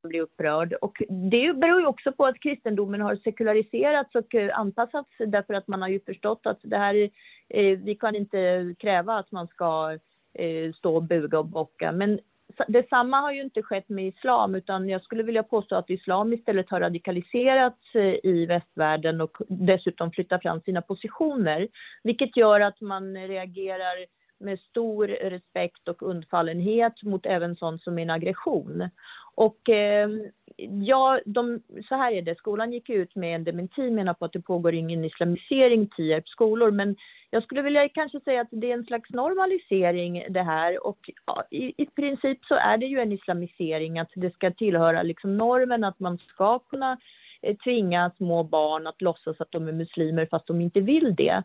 blir 0.08 0.20
upprörd. 0.20 0.72
Och 0.80 1.02
det 1.08 1.56
beror 1.56 1.80
ju 1.80 1.86
också 1.86 2.12
på 2.12 2.26
att 2.26 2.40
kristendomen 2.40 3.00
har 3.00 3.16
sekulariserats 3.16 4.14
och 4.14 4.34
eh, 4.34 4.58
anpassats 4.58 5.10
därför 5.18 5.54
att 5.54 5.68
man 5.68 5.82
har 5.82 5.88
ju 5.88 6.00
förstått 6.00 6.40
att 6.46 6.58
det 6.62 6.78
här, 6.78 7.10
eh, 7.48 7.78
vi 7.78 7.94
kan 7.94 8.16
inte 8.16 8.74
kräva 8.78 9.18
att 9.18 9.32
man 9.32 9.46
ska 9.46 9.98
eh, 10.34 10.72
stå 10.72 10.96
och 10.96 11.02
buga 11.02 11.38
och 11.38 11.46
bocka. 11.46 11.92
Men 11.92 12.18
detsamma 12.68 13.20
har 13.20 13.32
ju 13.32 13.42
inte 13.42 13.62
skett 13.62 13.88
med 13.88 14.06
islam 14.06 14.54
utan 14.54 14.88
jag 14.88 15.02
skulle 15.02 15.22
vilja 15.22 15.42
påstå 15.42 15.76
att 15.76 15.90
islam 15.90 16.32
istället 16.32 16.70
har 16.70 16.80
radikaliserats 16.80 17.94
i 18.22 18.46
västvärlden 18.46 19.20
och 19.20 19.38
dessutom 19.48 20.10
flyttat 20.10 20.42
fram 20.42 20.60
sina 20.60 20.82
positioner. 20.82 21.68
Vilket 22.02 22.36
gör 22.36 22.60
att 22.60 22.80
man 22.80 23.16
reagerar 23.16 24.06
med 24.40 24.60
stor 24.60 25.06
respekt 25.06 25.88
och 25.88 26.02
undfallenhet 26.02 27.02
mot 27.02 27.26
även 27.26 27.56
sånt 27.56 27.82
som 27.82 27.98
en 27.98 28.10
aggression. 28.10 28.88
Och 29.36 29.68
eh, 29.68 30.08
ja, 30.86 31.20
de, 31.26 31.62
så 31.88 31.94
här 31.94 32.12
är 32.12 32.22
det, 32.22 32.38
skolan 32.38 32.72
gick 32.72 32.90
ut 32.90 33.14
med 33.14 33.34
en 33.34 33.44
dementi, 33.44 33.90
menar 33.90 34.14
på 34.14 34.24
att 34.24 34.32
det 34.32 34.40
pågår 34.40 34.74
ingen 34.74 35.04
islamisering 35.04 35.82
i 35.82 35.88
Tierps 35.96 36.30
skolor, 36.30 36.70
men 36.70 36.96
jag 37.30 37.42
skulle 37.42 37.62
vilja 37.62 37.88
kanske 37.88 38.20
säga 38.20 38.40
att 38.40 38.48
det 38.50 38.70
är 38.70 38.74
en 38.74 38.84
slags 38.84 39.10
normalisering 39.10 40.26
det 40.30 40.42
här 40.42 40.86
och 40.86 41.10
ja, 41.26 41.44
i, 41.50 41.82
i 41.82 41.86
princip 41.86 42.44
så 42.44 42.54
är 42.54 42.78
det 42.78 42.86
ju 42.86 42.98
en 42.98 43.12
islamisering, 43.12 43.98
att 43.98 44.10
det 44.14 44.34
ska 44.34 44.50
tillhöra 44.50 45.02
liksom 45.02 45.36
normen 45.36 45.84
att 45.84 46.00
man 46.00 46.18
ska 46.18 46.58
kunna 46.58 46.98
eh, 47.42 47.56
tvinga 47.56 48.10
små 48.16 48.42
barn 48.42 48.86
att 48.86 49.02
låtsas 49.02 49.40
att 49.40 49.52
de 49.52 49.68
är 49.68 49.72
muslimer 49.72 50.26
fast 50.30 50.46
de 50.46 50.60
inte 50.60 50.80
vill 50.80 51.14
det. 51.14 51.42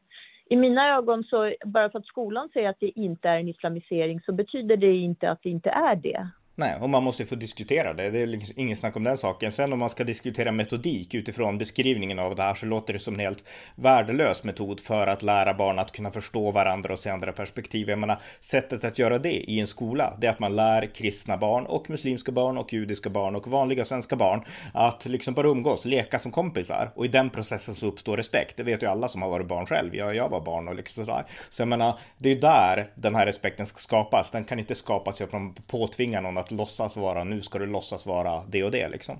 I 0.51 0.55
mina 0.55 0.97
ögon 0.97 1.23
så, 1.23 1.53
bara 1.65 1.89
för 1.89 1.99
att 1.99 2.05
skolan 2.05 2.49
säger 2.53 2.69
att 2.69 2.79
det 2.79 2.99
inte 2.99 3.29
är 3.29 3.39
en 3.39 3.47
islamisering 3.47 4.21
så 4.21 4.31
betyder 4.31 4.77
det 4.77 4.95
inte 4.95 5.31
att 5.31 5.43
det 5.43 5.49
inte 5.49 5.69
är 5.69 5.95
det. 5.95 6.27
Nej, 6.59 6.75
och 6.81 6.89
man 6.89 7.03
måste 7.03 7.25
få 7.25 7.35
diskutera 7.35 7.93
det. 7.93 8.09
Det 8.09 8.19
är 8.19 8.27
liksom 8.27 8.59
ingen 8.59 8.75
snack 8.75 8.95
om 8.95 9.03
den 9.03 9.17
saken. 9.17 9.51
Sen 9.51 9.73
om 9.73 9.79
man 9.79 9.89
ska 9.89 10.03
diskutera 10.03 10.51
metodik 10.51 11.13
utifrån 11.13 11.57
beskrivningen 11.57 12.19
av 12.19 12.35
det 12.35 12.43
här 12.43 12.55
så 12.55 12.65
låter 12.65 12.93
det 12.93 12.99
som 12.99 13.13
en 13.13 13.19
helt 13.19 13.43
värdelös 13.75 14.43
metod 14.43 14.79
för 14.79 15.07
att 15.07 15.23
lära 15.23 15.53
barn 15.53 15.79
att 15.79 15.91
kunna 15.91 16.11
förstå 16.11 16.51
varandra 16.51 16.93
och 16.93 16.99
se 16.99 17.09
andra 17.09 17.31
perspektiv. 17.31 17.89
Jag 17.89 17.99
menar, 17.99 18.21
sättet 18.39 18.83
att 18.83 18.99
göra 18.99 19.17
det 19.19 19.51
i 19.51 19.59
en 19.59 19.67
skola, 19.67 20.13
det 20.21 20.27
är 20.27 20.31
att 20.31 20.39
man 20.39 20.55
lär 20.55 20.85
kristna 20.85 21.37
barn 21.37 21.65
och 21.65 21.89
muslimska 21.89 22.31
barn 22.31 22.57
och 22.57 22.73
judiska 22.73 23.09
barn 23.09 23.35
och 23.35 23.47
vanliga 23.47 23.85
svenska 23.85 24.15
barn 24.15 24.43
att 24.73 25.05
liksom 25.05 25.33
bara 25.33 25.47
umgås, 25.47 25.85
leka 25.85 26.19
som 26.19 26.31
kompisar 26.31 26.91
och 26.95 27.05
i 27.05 27.07
den 27.07 27.29
processen 27.29 27.75
så 27.75 27.87
uppstår 27.87 28.17
respekt. 28.17 28.57
Det 28.57 28.63
vet 28.63 28.83
ju 28.83 28.87
alla 28.87 29.07
som 29.07 29.21
har 29.21 29.29
varit 29.29 29.47
barn 29.47 29.65
själv. 29.65 29.95
Jag, 29.95 30.15
jag 30.15 30.29
var 30.29 30.41
barn 30.41 30.67
och 30.67 30.75
liksom 30.75 31.05
sådär. 31.05 31.25
Så 31.49 31.61
jag 31.61 31.67
menar, 31.67 31.99
det 32.17 32.29
är 32.29 32.35
där 32.35 32.91
den 32.95 33.15
här 33.15 33.25
respekten 33.25 33.65
ska 33.65 33.77
skapas. 33.77 34.31
Den 34.31 34.43
kan 34.43 34.59
inte 34.59 34.75
skapas 34.75 35.19
genom 35.19 35.35
att 35.35 35.41
man 35.41 35.63
påtvingar 35.67 36.21
någon 36.21 36.37
att 36.37 36.48
att 36.49 36.57
låtsas 36.57 36.97
vara, 36.97 37.23
nu 37.23 37.41
ska 37.41 37.59
du 37.59 37.65
låtsas 37.65 38.07
vara 38.07 38.43
det 38.47 38.63
och 38.63 38.71
det 38.71 38.89
liksom. 38.89 39.15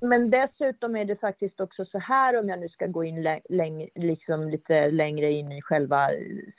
Men 0.00 0.30
dessutom 0.30 0.96
är 0.96 1.04
det 1.04 1.16
faktiskt 1.16 1.60
också 1.60 1.84
så 1.84 1.98
här 1.98 2.38
om 2.40 2.48
jag 2.48 2.58
nu 2.58 2.68
ska 2.68 2.86
gå 2.86 3.04
in 3.04 3.40
läng 3.48 3.88
liksom 3.94 4.48
lite 4.48 4.90
längre 4.90 5.30
in 5.32 5.52
i 5.52 5.62
själva 5.62 6.10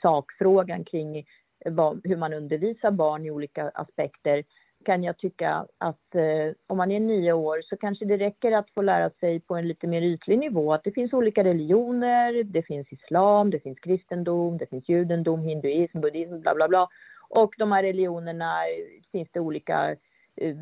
sakfrågan 0.02 0.84
kring 0.84 1.24
vad, 1.64 2.00
hur 2.04 2.16
man 2.16 2.32
undervisar 2.32 2.90
barn 2.90 3.26
i 3.26 3.30
olika 3.30 3.70
aspekter 3.74 4.44
kan 4.84 5.04
jag 5.04 5.18
tycka 5.18 5.66
att 5.78 6.14
eh, 6.14 6.54
om 6.66 6.76
man 6.76 6.90
är 6.90 7.00
nio 7.00 7.32
år 7.32 7.62
så 7.62 7.76
kanske 7.76 8.04
det 8.04 8.16
räcker 8.16 8.52
att 8.52 8.70
få 8.70 8.82
lära 8.82 9.10
sig 9.10 9.40
på 9.40 9.54
en 9.54 9.68
lite 9.68 9.86
mer 9.86 10.02
ytlig 10.02 10.38
nivå 10.38 10.72
att 10.72 10.84
det 10.84 10.92
finns 10.92 11.12
olika 11.12 11.44
religioner, 11.44 12.44
det 12.44 12.62
finns 12.62 12.92
islam, 12.92 13.50
det 13.50 13.60
finns 13.60 13.78
kristendom, 13.78 14.58
det 14.58 14.66
finns 14.66 14.88
judendom, 14.88 15.42
hinduism, 15.42 16.00
buddhism, 16.00 16.40
bla 16.40 16.54
bla 16.54 16.68
bla. 16.68 16.88
Och 17.28 17.54
de 17.58 17.72
här 17.72 17.82
religionerna 17.82 18.68
eh, 18.68 19.02
finns 19.12 19.28
det 19.32 19.40
olika 19.40 19.90
eh, 20.36 20.56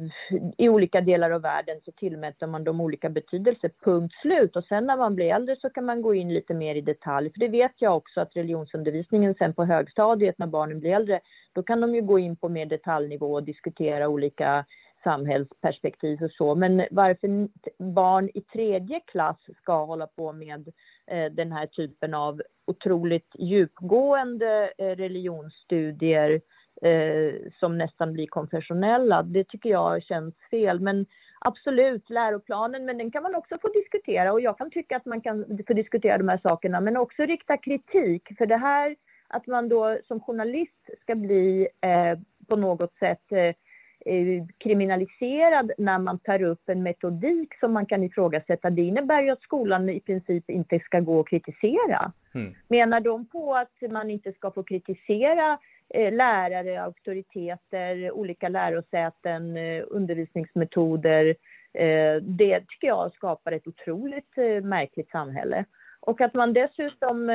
i 0.58 0.68
olika 0.68 1.00
delar 1.00 1.30
av 1.30 1.42
världen 1.42 1.80
så 1.84 1.92
tillmäter 1.92 2.46
man 2.46 2.64
dem 2.64 2.80
olika 2.80 3.08
betydelser, 3.08 3.70
punkt 3.84 4.14
slut. 4.22 4.56
Och 4.56 4.64
sen 4.64 4.86
när 4.86 4.96
man 4.96 5.14
blir 5.14 5.34
äldre 5.34 5.56
så 5.56 5.70
kan 5.70 5.84
man 5.84 6.02
gå 6.02 6.14
in 6.14 6.34
lite 6.34 6.54
mer 6.54 6.74
i 6.74 6.80
detalj. 6.80 7.32
För 7.32 7.40
det 7.40 7.48
vet 7.48 7.72
jag 7.76 7.96
också 7.96 8.20
att 8.20 8.36
religionsundervisningen 8.36 9.34
sen 9.34 9.54
på 9.54 9.64
högstadiet 9.64 10.38
när 10.38 10.46
barnen 10.46 10.80
blir 10.80 10.90
äldre, 10.90 11.20
då 11.52 11.62
kan 11.62 11.80
de 11.80 11.94
ju 11.94 12.02
gå 12.02 12.18
in 12.18 12.36
på 12.36 12.48
mer 12.48 12.66
detaljnivå 12.66 13.34
och 13.34 13.44
diskutera 13.44 14.08
olika 14.08 14.64
samhällsperspektiv 15.04 16.22
och 16.22 16.30
så. 16.30 16.54
Men 16.54 16.86
varför 16.90 17.48
barn 17.82 18.30
i 18.34 18.40
tredje 18.40 19.00
klass 19.00 19.36
ska 19.62 19.84
hålla 19.84 20.06
på 20.06 20.32
med 20.32 20.72
eh, 21.06 21.32
den 21.32 21.52
här 21.52 21.66
typen 21.66 22.14
av 22.14 22.42
otroligt 22.66 23.34
djupgående 23.38 24.72
eh, 24.78 24.86
religionsstudier 24.86 26.40
eh, 26.82 27.34
som 27.60 27.78
nästan 27.78 28.12
blir 28.12 28.26
konfessionella. 28.26 29.22
Det 29.22 29.44
tycker 29.44 29.70
jag 29.70 30.02
känns 30.02 30.34
fel. 30.50 30.80
Men 30.80 31.06
absolut, 31.38 32.10
läroplanen, 32.10 32.84
men 32.84 32.98
den 32.98 33.10
kan 33.10 33.22
man 33.22 33.34
också 33.34 33.58
få 33.62 33.68
diskutera 33.68 34.32
och 34.32 34.40
jag 34.40 34.58
kan 34.58 34.70
tycka 34.70 34.96
att 34.96 35.06
man 35.06 35.20
kan 35.20 35.44
få 35.66 35.72
diskutera 35.72 36.18
de 36.18 36.28
här 36.28 36.40
sakerna, 36.42 36.80
men 36.80 36.96
också 36.96 37.22
rikta 37.22 37.56
kritik. 37.56 38.28
För 38.38 38.46
det 38.46 38.56
här 38.56 38.96
att 39.28 39.46
man 39.46 39.68
då 39.68 39.98
som 40.08 40.20
journalist 40.20 40.90
ska 41.00 41.14
bli 41.14 41.68
eh, 41.80 42.18
på 42.48 42.56
något 42.56 42.94
sätt 42.94 43.32
eh, 43.32 43.38
eh 43.38 43.54
kriminaliserad 44.58 45.72
när 45.78 45.98
man 45.98 46.18
tar 46.18 46.42
upp 46.42 46.68
en 46.68 46.82
metodik 46.82 47.54
som 47.60 47.72
man 47.72 47.86
kan 47.86 48.04
ifrågasätta. 48.04 48.70
Det 48.70 48.82
innebär 48.82 49.22
ju 49.22 49.30
att 49.30 49.42
skolan 49.42 49.88
i 49.88 50.00
princip 50.00 50.50
inte 50.50 50.78
ska 50.78 51.00
gå 51.00 51.20
och 51.20 51.28
kritisera. 51.28 52.12
Mm. 52.34 52.54
Menar 52.68 53.00
de 53.00 53.26
på 53.26 53.54
att 53.54 53.90
man 53.90 54.10
inte 54.10 54.32
ska 54.32 54.50
få 54.50 54.62
kritisera 54.62 55.58
Eh, 55.88 56.12
lärare, 56.12 56.82
auktoriteter, 56.82 58.10
olika 58.12 58.48
lärosäten, 58.48 59.56
eh, 59.56 59.84
undervisningsmetoder. 59.88 61.34
Eh, 61.72 62.16
det 62.22 62.60
tycker 62.60 62.86
jag 62.86 63.12
skapar 63.12 63.52
ett 63.52 63.66
otroligt 63.66 64.36
märkligt 64.62 65.10
samhälle. 65.10 65.64
Och 66.00 66.20
att 66.20 66.34
man 66.34 66.52
dessutom 66.52 67.30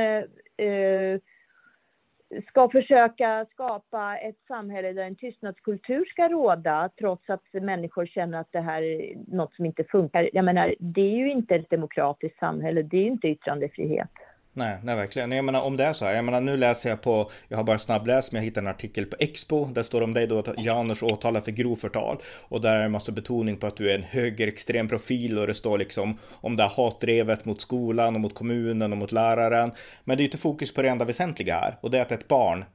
ska 2.47 2.69
försöka 2.69 3.45
skapa 3.51 4.17
ett 4.17 4.37
samhälle 4.47 4.93
där 4.93 5.03
en 5.03 5.15
tystnadskultur 5.15 6.05
ska 6.05 6.29
råda 6.29 6.89
trots 6.99 7.29
att 7.29 7.43
människor 7.53 8.05
känner 8.05 8.39
att 8.39 8.51
det 8.51 8.61
här 8.61 8.81
är 8.81 9.15
något 9.27 9.55
som 9.55 9.65
inte 9.65 9.83
funkar. 9.83 10.29
Jag 10.33 10.45
menar, 10.45 10.75
det 10.79 11.01
är 11.01 11.17
ju 11.17 11.31
inte 11.31 11.55
ett 11.55 11.69
demokratiskt 11.69 12.39
samhälle, 12.39 12.81
det 12.81 12.97
är 12.97 13.01
ju 13.01 13.07
inte 13.07 13.27
yttrandefrihet. 13.27 14.09
Nej, 14.53 14.77
nej 14.83 14.95
verkligen. 14.95 15.31
Jag 15.31 15.45
menar 15.45 15.61
om 15.61 15.77
det 15.77 15.83
är 15.83 15.93
så 15.93 16.05
här. 16.05 16.13
Jag 16.13 16.25
menar 16.25 16.41
nu 16.41 16.57
läser 16.57 16.89
jag 16.89 17.01
på, 17.01 17.31
jag 17.47 17.57
har 17.57 17.63
bara 17.63 17.79
snabbläst 17.79 18.31
men 18.31 18.41
jag 18.41 18.45
hittade 18.45 18.67
en 18.67 18.75
artikel 18.75 19.05
på 19.05 19.15
Expo. 19.19 19.65
Där 19.65 19.83
står 19.83 20.01
om 20.01 20.13
dig 20.13 20.27
då 20.27 20.39
att 20.39 20.63
Janus 20.63 21.03
åtalar 21.03 21.41
för 21.41 21.51
grov 21.51 21.75
förtal. 21.75 22.17
Och 22.25 22.61
där 22.61 22.75
är 22.75 22.85
en 22.85 22.91
massa 22.91 23.11
betoning 23.11 23.57
på 23.57 23.67
att 23.67 23.75
du 23.75 23.91
är 23.91 23.95
en 23.95 24.03
högerextrem 24.03 24.87
profil 24.87 25.39
och 25.39 25.47
det 25.47 25.53
står 25.53 25.77
liksom 25.77 26.17
om 26.31 26.55
det 26.55 26.63
här 26.63 26.71
hatdrevet 26.77 27.45
mot 27.45 27.61
skolan 27.61 28.15
och 28.15 28.21
mot 28.21 28.35
kommunen 28.35 28.91
och 28.91 28.97
mot 28.97 29.11
läraren. 29.11 29.71
Men 30.03 30.17
det 30.17 30.21
är 30.21 30.23
ju 30.23 30.27
inte 30.27 30.37
fokus 30.37 30.73
på 30.73 30.81
det 30.81 30.89
enda 30.89 31.05
väsentliga 31.05 31.55
här. 31.55 31.75
Och 31.81 31.91
det 31.91 31.97
är 31.97 32.01
att 32.01 32.11
ett 32.11 32.27
barn 32.27 32.65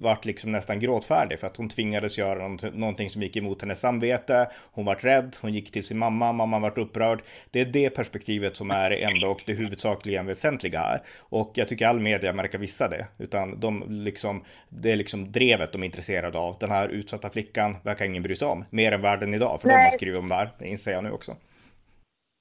vart 0.00 0.24
liksom 0.24 0.52
nästan 0.52 0.80
gråtfärdig 0.80 1.40
för 1.40 1.46
att 1.46 1.56
hon 1.56 1.68
tvingades 1.68 2.18
göra 2.18 2.48
någonting 2.72 3.10
som 3.10 3.22
gick 3.22 3.36
emot 3.36 3.62
hennes 3.62 3.80
samvete. 3.80 4.50
Hon 4.72 4.84
vart 4.84 5.04
rädd, 5.04 5.36
hon 5.42 5.54
gick 5.54 5.70
till 5.70 5.84
sin 5.84 5.98
mamma, 5.98 6.32
mamman 6.32 6.62
vart 6.62 6.78
upprörd. 6.78 7.22
Det 7.50 7.60
är 7.60 7.64
det 7.64 7.90
perspektivet 7.90 8.56
som 8.56 8.70
är 8.70 8.90
ändå 8.90 9.28
och 9.28 9.42
det 9.46 9.52
huvudsakligen 9.52 10.26
väsentliga 10.26 10.78
här. 10.78 11.02
Och 11.30 11.50
jag 11.54 11.68
tycker 11.68 11.86
all 11.86 12.00
media 12.00 12.32
märker 12.32 12.58
vissa 12.58 12.88
det, 12.88 13.06
utan 13.18 13.60
de 13.60 13.84
liksom, 13.88 14.44
det 14.68 14.92
är 14.92 14.96
liksom 14.96 15.32
drevet 15.32 15.72
de 15.72 15.82
är 15.82 15.86
intresserade 15.86 16.38
av. 16.38 16.56
Den 16.60 16.70
här 16.70 16.88
utsatta 16.88 17.30
flickan 17.30 17.76
verkar 17.84 18.04
ingen 18.04 18.22
bry 18.22 18.36
sig 18.36 18.48
om, 18.48 18.64
mer 18.70 18.92
än 18.92 19.02
världen 19.02 19.34
idag, 19.34 19.60
för 19.60 19.68
Nej. 19.68 19.76
de 19.76 19.82
har 19.82 19.90
skrivit 19.90 20.18
om 20.18 20.28
det 20.28 20.34
här, 20.34 20.50
det 20.58 20.68
inser 20.68 20.92
jag 20.92 21.04
nu 21.04 21.10
också. 21.10 21.36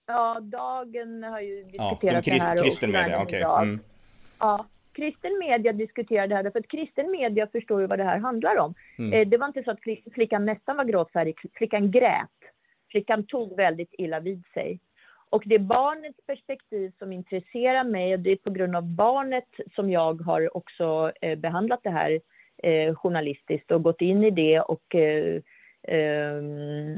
Ja, 0.08 0.40
Dagen 0.40 1.24
har 1.24 1.42
ju 1.42 1.64
diskuterat 1.64 2.28
ja, 2.28 2.34
de 2.34 2.40
det 2.40 2.44
här. 2.44 2.64
Kristen 2.64 2.92
media, 2.92 3.22
okej. 3.22 3.46
Okay. 3.46 3.64
Mm. 3.64 3.80
Ja, 4.40 4.66
kristen 4.92 5.40
media 5.40 5.74
diskuterar 5.74 6.28
det 6.28 6.36
här, 6.36 6.50
för 6.52 6.60
att 6.60 6.68
kristen 6.68 7.12
media 7.12 7.48
förstår 7.48 7.82
ju 7.82 7.88
vad 7.88 8.00
det 8.00 8.04
här 8.04 8.20
handlar 8.20 8.58
om. 8.58 8.74
Mm. 8.98 9.14
Eh, 9.14 9.28
det 9.28 9.38
var 9.38 9.48
inte 9.48 9.64
så 9.64 9.72
att 9.72 9.80
flickan 10.14 10.46
nästan 10.46 10.78
var 10.78 10.84
gråtfärdig, 10.84 11.36
flickan 11.54 11.92
grät. 11.92 12.40
Flickan 12.92 13.26
tog 13.26 13.56
väldigt 13.56 13.94
illa 13.98 14.20
vid 14.20 14.44
sig. 14.54 14.80
Och 15.30 15.44
det 15.46 15.56
är 15.56 15.60
barnets 15.60 16.20
perspektiv 16.26 16.92
som 17.00 17.14
intresserar 17.14 17.84
mig 17.84 18.14
och 18.14 18.20
det 18.20 18.32
är 18.32 18.36
på 18.36 18.50
grund 18.50 18.76
av 18.76 18.84
barnet 18.84 19.48
som 19.76 19.90
jag 19.90 20.22
har 20.22 20.58
också 20.58 21.12
eh, 21.22 21.40
behandlat 21.40 21.80
det 21.84 21.90
här 21.90 22.20
eh, 22.64 22.96
journalistiskt 22.96 23.72
och 23.72 23.84
gått 23.84 24.02
in 24.02 24.24
i 24.24 24.32
det 24.32 24.60
och 24.60 24.96
eh, 24.96 25.42
eh, 25.84 26.42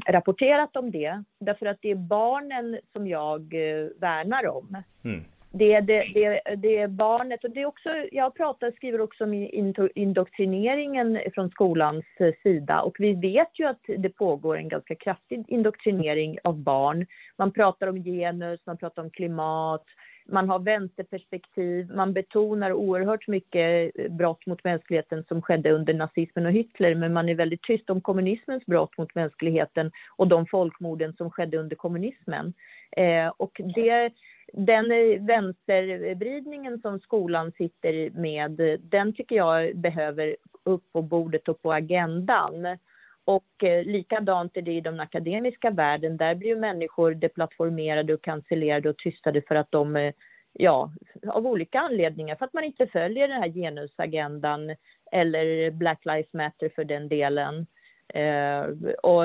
rapporterat 0.06 0.76
om 0.76 0.90
det. 0.90 1.24
Därför 1.40 1.66
att 1.66 1.78
det 1.80 1.90
är 1.90 1.94
barnen 1.94 2.78
som 2.92 3.06
jag 3.06 3.40
eh, 3.40 3.88
värnar 4.00 4.48
om. 4.48 4.82
Mm. 5.04 5.24
Det, 5.54 5.80
det, 5.80 6.04
det, 6.14 6.40
det, 6.56 6.78
är 6.78 6.88
barnet. 6.88 7.44
Och 7.44 7.50
det 7.50 7.62
är 7.62 7.66
också, 7.66 7.88
jag 8.12 8.34
pratar, 8.34 8.70
skriver 8.70 9.00
också 9.00 9.24
om 9.24 9.48
indoktrineringen 9.94 11.18
från 11.34 11.50
skolans 11.50 12.04
eh, 12.18 12.34
sida. 12.42 12.82
Och 12.82 12.96
vi 12.98 13.14
vet 13.14 13.58
ju 13.58 13.66
att 13.66 13.80
det 13.98 14.08
pågår 14.08 14.56
en 14.56 14.68
ganska 14.68 14.94
kraftig 14.94 15.44
indoktrinering 15.48 16.38
av 16.44 16.58
barn. 16.58 17.06
Man 17.36 17.52
pratar 17.52 17.86
om 17.86 18.04
genus, 18.04 18.60
man 18.66 18.76
pratar 18.76 19.02
om 19.02 19.10
klimat, 19.10 19.84
man 20.26 20.48
har 20.48 20.58
vänsterperspektiv, 20.58 21.90
man 21.94 22.12
betonar 22.12 22.72
oerhört 22.72 23.28
mycket 23.28 23.90
eh, 23.94 24.12
brott 24.12 24.46
mot 24.46 24.64
mänskligheten 24.64 25.24
som 25.28 25.42
skedde 25.42 25.72
under 25.72 25.94
nazismen 25.94 26.46
och 26.46 26.52
Hitler, 26.52 26.94
men 26.94 27.12
man 27.12 27.28
är 27.28 27.34
väldigt 27.34 27.62
tyst 27.62 27.90
om 27.90 28.00
kommunismens 28.00 28.66
brott 28.66 28.98
mot 28.98 29.14
mänskligheten 29.14 29.90
och 30.16 30.28
de 30.28 30.46
folkmorden 30.46 31.12
som 31.12 31.30
skedde 31.30 31.58
under 31.58 31.76
kommunismen. 31.76 32.54
Eh, 32.96 33.32
och 33.36 33.60
det, 33.74 34.12
den 34.52 34.88
vänstervridningen 35.26 36.80
som 36.80 37.00
skolan 37.00 37.52
sitter 37.52 38.10
med, 38.10 38.80
den 38.82 39.12
tycker 39.14 39.36
jag 39.36 39.76
behöver 39.76 40.36
upp 40.64 40.92
på 40.92 41.02
bordet 41.02 41.48
och 41.48 41.62
på 41.62 41.72
agendan. 41.72 42.78
Och 43.24 43.64
eh, 43.64 43.84
likadant 43.84 44.56
är 44.56 44.62
det 44.62 44.72
i 44.72 44.80
den 44.80 45.00
akademiska 45.00 45.70
världen. 45.70 46.16
Där 46.16 46.34
blir 46.34 46.48
ju 46.48 46.56
människor 46.56 47.14
deplattformerade 47.14 48.14
och 48.14 48.22
cancellerade 48.22 48.88
och 48.88 48.98
tystade 48.98 49.42
för 49.42 49.54
att 49.54 49.70
de, 49.70 49.96
eh, 49.96 50.12
ja, 50.52 50.92
av 51.28 51.46
olika 51.46 51.80
anledningar, 51.80 52.36
för 52.36 52.44
att 52.44 52.52
man 52.52 52.64
inte 52.64 52.86
följer 52.86 53.28
den 53.28 53.42
här 53.42 53.48
genusagendan 53.48 54.76
eller 55.12 55.70
Black 55.70 56.04
Lives 56.04 56.32
Matter 56.32 56.68
för 56.74 56.84
den 56.84 57.08
delen. 57.08 57.66
Eh, 58.14 58.64
och 59.02 59.24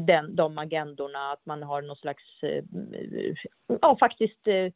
den, 0.00 0.36
de 0.36 0.58
agendorna, 0.58 1.32
att 1.32 1.46
man 1.46 1.62
har 1.62 1.82
någon 1.82 1.96
slags, 1.96 2.42
eh, 2.42 2.64
ja 3.80 3.96
faktiskt 4.00 4.48
eh, 4.48 4.72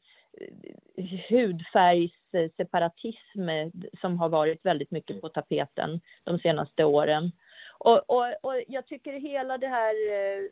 hudfärgsseparatism 1.29 3.49
eh, 3.49 3.69
som 4.01 4.19
har 4.19 4.29
varit 4.29 4.67
väldigt 4.67 4.91
mycket 4.91 5.21
på 5.21 5.29
tapeten 5.29 6.01
de 6.25 6.39
senaste 6.39 6.85
åren. 6.85 7.33
Och, 7.79 8.11
och, 8.11 8.27
och 8.41 8.63
jag 8.69 8.87
tycker 8.87 9.13
hela 9.13 9.59
det 9.59 9.69
här 9.69 9.95
eh, 10.13 10.43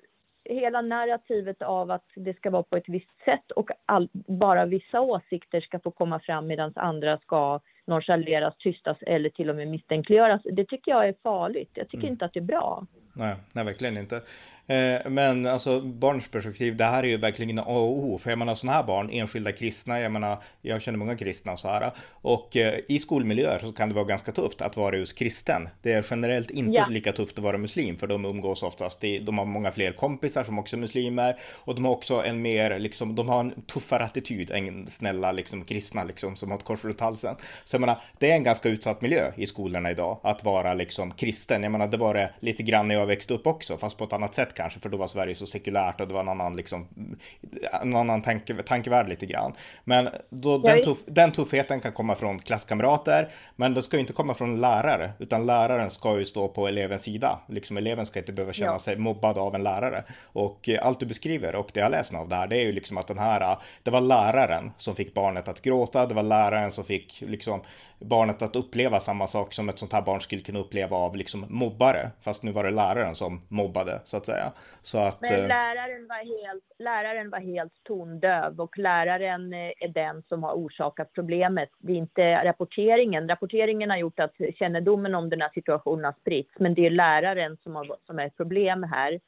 hela 0.44 0.80
narrativet 0.80 1.62
av 1.62 1.90
att 1.90 2.06
det 2.14 2.37
ska 2.37 2.50
vara 2.50 2.62
på 2.62 2.76
ett 2.76 2.88
visst 2.88 3.25
sätt 3.25 3.50
och 3.50 3.71
all, 3.87 4.09
bara 4.12 4.66
vissa 4.66 5.00
åsikter 5.00 5.61
ska 5.61 5.78
få 5.78 5.90
komma 5.90 6.21
fram 6.21 6.47
medan 6.47 6.73
andra 6.76 7.18
ska 7.18 7.61
nonchaleras, 7.86 8.54
tystas 8.58 8.96
eller 9.00 9.30
till 9.30 9.50
och 9.50 9.56
med 9.56 9.68
misstänkliggöras. 9.68 10.42
Det 10.44 10.64
tycker 10.64 10.90
jag 10.90 11.08
är 11.08 11.14
farligt. 11.22 11.70
Jag 11.74 11.88
tycker 11.88 12.04
mm. 12.04 12.12
inte 12.12 12.24
att 12.24 12.32
det 12.32 12.40
är 12.40 12.44
bra. 12.44 12.86
Nej, 13.14 13.34
nej 13.52 13.64
verkligen 13.64 13.96
inte. 13.96 14.22
Eh, 14.66 15.10
men 15.10 15.46
alltså 15.46 15.80
barns 15.80 16.28
perspektiv, 16.28 16.76
det 16.76 16.84
här 16.84 17.02
är 17.02 17.08
ju 17.08 17.16
verkligen 17.16 17.58
A 17.58 17.62
och 17.66 17.98
O. 17.98 18.18
För 18.18 18.30
jag 18.30 18.38
menar 18.38 18.54
sådana 18.54 18.76
här 18.76 18.84
barn, 18.84 19.10
enskilda 19.12 19.52
kristna, 19.52 20.00
jag 20.00 20.12
menar, 20.12 20.36
jag 20.60 20.82
känner 20.82 20.98
många 20.98 21.16
kristna 21.16 21.52
och 21.52 21.58
så 21.58 21.68
här. 21.68 21.90
Och 22.10 22.56
eh, 22.56 22.80
i 22.88 22.98
skolmiljöer 22.98 23.58
så 23.58 23.72
kan 23.72 23.88
det 23.88 23.94
vara 23.94 24.04
ganska 24.04 24.32
tufft 24.32 24.60
att 24.60 24.76
vara 24.76 24.96
just 24.96 25.18
kristen. 25.18 25.68
Det 25.82 25.92
är 25.92 26.06
generellt 26.10 26.50
inte 26.50 26.72
ja. 26.72 26.86
lika 26.90 27.12
tufft 27.12 27.38
att 27.38 27.44
vara 27.44 27.58
muslim, 27.58 27.96
för 27.96 28.06
de 28.06 28.24
umgås 28.24 28.62
oftast, 28.62 29.04
i, 29.04 29.18
de 29.18 29.38
har 29.38 29.44
många 29.44 29.70
fler 29.70 29.92
kompisar 29.92 30.44
som 30.44 30.58
också 30.58 30.76
är 30.76 30.80
muslimer. 30.80 31.36
Och 31.64 31.74
de 31.74 31.84
har 31.84 31.92
också 31.92 32.22
en 32.24 32.42
mer, 32.42 32.78
liksom, 32.78 33.14
de 33.14 33.28
har 33.28 33.40
en 33.40 33.62
tuffare 33.62 34.04
attityd 34.04 34.50
än 34.50 34.86
snälla 34.86 35.32
liksom 35.32 35.64
kristna 35.64 36.04
liksom 36.04 36.36
som 36.36 36.50
har 36.50 36.58
ett 36.58 36.64
kors 36.64 36.84
runt 36.84 37.00
halsen. 37.00 37.36
Så 37.72 37.76
jag 37.76 37.80
menar, 37.80 38.00
det 38.18 38.30
är 38.30 38.34
en 38.34 38.42
ganska 38.42 38.68
utsatt 38.68 39.02
miljö 39.02 39.32
i 39.36 39.46
skolorna 39.46 39.90
idag, 39.90 40.18
att 40.22 40.44
vara 40.44 40.74
liksom 40.74 41.12
kristen. 41.12 41.62
Jag 41.62 41.72
menar, 41.72 41.88
det 41.88 41.96
var 41.96 42.14
det 42.14 42.30
lite 42.40 42.62
grann 42.62 42.88
när 42.88 42.94
jag 42.94 43.06
växte 43.06 43.35
upp 43.35 43.46
också, 43.46 43.76
fast 43.76 43.98
på 43.98 44.04
ett 44.04 44.12
annat 44.12 44.35
sätt 44.35 44.54
kanske, 44.54 44.80
för 44.80 44.88
då 44.88 44.96
var 44.96 45.06
Sverige 45.06 45.35
så 45.35 45.46
sekulärt 45.46 46.00
och 46.00 46.08
det 46.08 46.14
var 46.14 46.20
en 46.20 46.28
annan, 46.28 46.56
liksom, 46.56 46.88
en 47.82 47.96
annan 47.96 48.22
tanke, 48.22 48.62
tankevärld 48.62 49.08
lite 49.08 49.26
grann. 49.26 49.52
Men 49.85 50.08
då, 50.30 50.58
den, 50.58 50.85
tuff, 50.85 50.98
den 51.06 51.32
tuffheten 51.32 51.80
kan 51.80 51.92
komma 51.92 52.14
från 52.14 52.38
klasskamrater, 52.38 53.28
men 53.56 53.74
det 53.74 53.82
ska 53.82 53.96
ju 53.96 54.00
inte 54.00 54.12
komma 54.12 54.35
från 54.35 54.61
lärare, 54.61 55.12
utan 55.18 55.46
läraren 55.46 55.90
ska 55.90 56.18
ju 56.18 56.24
stå 56.24 56.48
på 56.48 56.68
elevens 56.68 57.02
sida. 57.02 57.38
Liksom 57.48 57.76
eleven 57.76 58.06
ska 58.06 58.18
inte 58.18 58.32
behöva 58.32 58.52
känna 58.52 58.72
ja. 58.72 58.78
sig 58.78 58.96
mobbad 58.96 59.38
av 59.38 59.54
en 59.54 59.62
lärare. 59.62 60.04
Och 60.22 60.68
eh, 60.68 60.87
allt 60.87 61.00
du 61.00 61.06
beskriver 61.06 61.54
och 61.54 61.70
det 61.74 61.80
jag 61.80 61.90
läser 61.90 62.16
av 62.16 62.28
det 62.28 62.37
här, 62.37 62.46
det 62.46 62.56
är 62.56 62.64
ju 62.64 62.72
liksom 62.72 62.98
att 62.98 63.06
den 63.06 63.18
här, 63.18 63.56
det 63.82 63.90
var 63.90 64.00
läraren 64.00 64.72
som 64.76 64.94
fick 64.94 65.14
barnet 65.14 65.48
att 65.48 65.62
gråta, 65.62 66.06
det 66.06 66.14
var 66.14 66.22
läraren 66.22 66.72
som 66.72 66.85
fick 66.85 67.22
liksom 67.26 67.62
barnet 67.98 68.42
att 68.42 68.57
uppleva 68.57 69.01
samma 69.01 69.27
sak 69.27 69.53
som 69.53 69.68
ett 69.68 69.79
sånt 69.79 69.92
här 69.92 70.03
barn 70.03 70.20
skulle 70.20 70.42
kunna 70.42 70.59
uppleva 70.59 70.96
av 70.96 71.16
liksom 71.16 71.46
mobbare. 71.48 72.11
Fast 72.20 72.42
nu 72.42 72.53
var 72.53 72.64
det 72.64 72.70
läraren 72.70 73.14
som 73.14 73.40
mobbade 73.48 74.01
så 74.05 74.16
att 74.16 74.27
säga. 74.27 74.53
Så 74.81 74.98
att, 74.98 75.20
Men 75.20 75.40
eh, 75.40 75.46
läraren 75.46 76.07
var, 76.09 76.46
helt, 76.46 76.64
läraren 76.79 77.31
var 77.31 77.40
helt 77.40 77.72
tondöv 77.83 78.61
och 78.61 78.79
läraren 78.79 79.53
eh, 79.53 79.59
är 79.81 79.88
den 79.88 80.22
som 80.29 80.42
har 80.42 80.53
orsakat 80.53 81.12
problemet. 81.12 81.70
Det 81.79 81.92
är 81.92 81.96
inte 81.96 82.44
rapporteringen. 82.44 83.29
Rapporteringen 83.29 83.90
har 83.90 83.96
gjort 83.96 84.20
att 84.20 84.35
kännedomen 84.59 85.14
om 85.14 85.31
den 85.31 85.40
här 85.40 85.51
situationen 85.55 86.05
har 86.05 86.14
spritts. 86.20 86.55
Men 86.59 86.75
det 86.75 86.87
är 86.87 86.90
läraren 86.90 87.57
som, 87.62 87.77
har, 87.77 87.96
som 88.07 88.18
är 88.18 88.27
ett 88.27 88.37
problem 88.37 88.83
här 88.83 89.20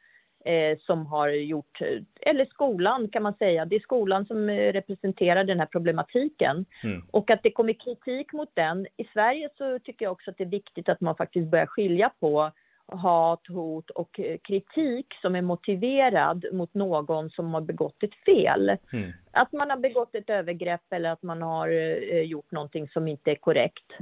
som 0.81 1.07
har 1.07 1.29
gjort, 1.29 1.81
eller 2.21 2.45
skolan 2.45 3.09
kan 3.09 3.23
man 3.23 3.35
säga, 3.35 3.65
det 3.65 3.77
är 3.77 3.81
skolan 3.81 4.27
som 4.27 4.51
representerar 4.51 5.45
den 5.45 5.61
här 5.61 5.67
problematiken. 5.67 6.67
Mm. 6.83 7.03
Och 7.11 7.31
att 7.31 7.43
det 7.43 7.51
kommer 7.51 7.73
kritik 7.73 8.33
mot 8.33 8.51
den. 8.55 8.87
I 8.97 9.05
Sverige 9.13 9.49
så 9.59 9.79
tycker 9.79 10.05
jag 10.05 10.13
också 10.13 10.31
att 10.31 10.39
det 10.39 10.45
är 10.45 10.49
viktigt 10.49 10.89
att 10.89 11.01
man 11.01 11.17
faktiskt 11.17 11.51
börjar 11.51 11.67
skilja 11.67 12.11
på 12.21 12.51
hat, 12.87 13.47
hot 13.49 13.91
och 13.91 14.21
kritik 14.49 15.07
som 15.23 15.37
är 15.37 15.43
motiverad 15.43 16.45
mot 16.53 16.75
någon 16.75 17.31
som 17.31 17.55
har 17.55 17.61
begått 17.61 18.03
ett 18.03 18.15
fel. 18.27 18.77
Mm. 18.93 19.13
Att 19.31 19.53
man 19.53 19.71
har 19.71 19.77
begått 19.77 20.15
ett 20.15 20.31
övergrepp 20.31 20.93
eller 20.93 21.11
att 21.11 21.23
man 21.23 21.43
har 21.43 21.69
eh, 21.69 22.21
gjort 22.21 22.51
någonting 22.51 22.89
som 22.89 23.09
inte 23.09 23.31
är 23.31 23.35
korrekt. 23.35 23.93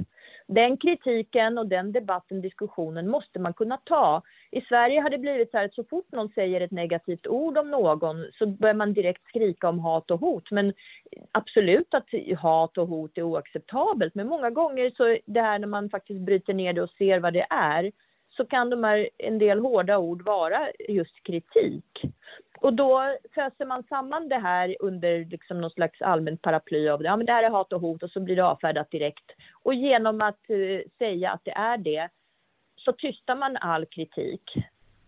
Den 0.47 0.77
kritiken 0.77 1.57
och 1.57 1.67
den 1.67 1.91
debatten, 1.91 2.41
diskussionen 2.41 3.09
måste 3.09 3.39
man 3.39 3.53
kunna 3.53 3.77
ta. 3.85 4.21
I 4.51 4.61
Sverige 4.61 5.01
har 5.01 5.09
det 5.09 5.17
blivit 5.17 5.51
så 5.51 5.57
här 5.57 5.65
att 5.65 5.73
så 5.73 5.83
fort 5.83 6.11
någon 6.11 6.29
säger 6.29 6.61
ett 6.61 6.71
negativt 6.71 7.27
ord 7.27 7.57
om 7.57 7.71
någon 7.71 8.25
så 8.33 8.45
börjar 8.45 8.75
man 8.75 8.93
direkt 8.93 9.27
skrika 9.27 9.69
om 9.69 9.79
hat 9.79 10.11
och 10.11 10.19
hot. 10.19 10.51
Men 10.51 10.73
absolut 11.31 11.93
att 11.93 12.39
hat 12.39 12.77
och 12.77 12.87
hot 12.87 13.17
är 13.17 13.23
oacceptabelt. 13.23 14.15
Men 14.15 14.27
många 14.27 14.49
gånger 14.49 14.91
så 14.97 15.17
det 15.25 15.41
här 15.41 15.59
när 15.59 15.67
man 15.67 15.89
faktiskt 15.89 16.19
bryter 16.19 16.53
ner 16.53 16.73
det 16.73 16.81
och 16.81 16.89
ser 16.97 17.19
vad 17.19 17.33
det 17.33 17.47
är 17.49 17.91
så 18.37 18.45
kan 18.45 18.69
de 18.69 18.83
här, 18.83 19.09
en 19.17 19.37
del 19.37 19.59
hårda 19.59 19.97
ord 19.97 20.25
vara 20.25 20.67
just 20.89 21.23
kritik. 21.23 22.01
Och 22.63 22.73
då 22.73 23.17
föser 23.35 23.65
man 23.65 23.83
samman 23.83 24.29
det 24.29 24.37
här 24.37 24.75
under 24.79 25.25
liksom 25.25 25.61
någon 25.61 25.71
slags 25.71 26.01
allmänt 26.01 26.41
paraply 26.41 26.89
av 26.89 27.03
ja, 27.03 27.17
men 27.17 27.25
det 27.25 27.31
här 27.31 27.43
är 27.43 27.49
hat 27.49 27.73
och 27.73 27.81
hot 27.81 28.03
och 28.03 28.09
så 28.09 28.19
blir 28.19 28.35
det 28.35 28.45
avfärdat 28.45 28.91
direkt. 28.91 29.31
Och 29.63 29.73
genom 29.73 30.21
att 30.21 30.39
uh, 30.49 30.79
säga 30.97 31.31
att 31.31 31.41
det 31.43 31.51
är 31.51 31.77
det 31.77 32.09
så 32.75 32.91
tystar 32.91 33.35
man 33.35 33.57
all 33.57 33.85
kritik. 33.85 34.41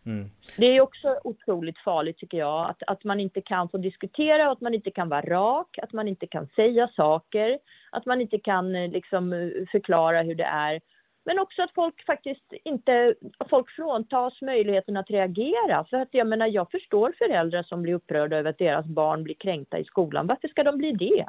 Mm. 0.05 0.29
Det 0.57 0.65
är 0.65 0.81
också 0.81 1.19
otroligt 1.23 1.79
farligt 1.79 2.17
tycker 2.17 2.37
jag, 2.37 2.69
att, 2.69 2.83
att 2.87 3.03
man 3.03 3.19
inte 3.19 3.41
kan 3.41 3.69
få 3.69 3.77
diskutera, 3.77 4.51
att 4.51 4.61
man 4.61 4.73
inte 4.73 4.91
kan 4.91 5.09
vara 5.09 5.21
rak, 5.21 5.77
att 5.81 5.93
man 5.93 6.07
inte 6.07 6.27
kan 6.27 6.47
säga 6.55 6.87
saker, 6.95 7.59
att 7.89 8.05
man 8.05 8.21
inte 8.21 8.39
kan 8.39 8.75
eh, 8.75 8.91
liksom 8.91 9.51
förklara 9.71 10.21
hur 10.21 10.35
det 10.35 10.43
är. 10.43 10.81
Men 11.25 11.39
också 11.39 11.61
att 11.61 11.73
folk 11.73 12.05
faktiskt 12.05 12.53
inte, 12.63 13.15
folk 13.49 13.69
fråntas 13.71 14.41
möjligheten 14.41 14.97
att 14.97 15.09
reagera. 15.09 15.85
För 15.89 15.97
att 15.97 16.09
jag 16.11 16.27
menar, 16.27 16.47
jag 16.47 16.71
förstår 16.71 17.15
föräldrar 17.17 17.63
som 17.63 17.81
blir 17.81 17.93
upprörda 17.93 18.37
över 18.37 18.49
att 18.49 18.57
deras 18.57 18.85
barn 18.85 19.23
blir 19.23 19.35
kränkta 19.35 19.79
i 19.79 19.83
skolan. 19.83 20.27
Varför 20.27 20.47
ska 20.47 20.63
de 20.63 20.77
bli 20.77 20.91
det? 20.91 21.25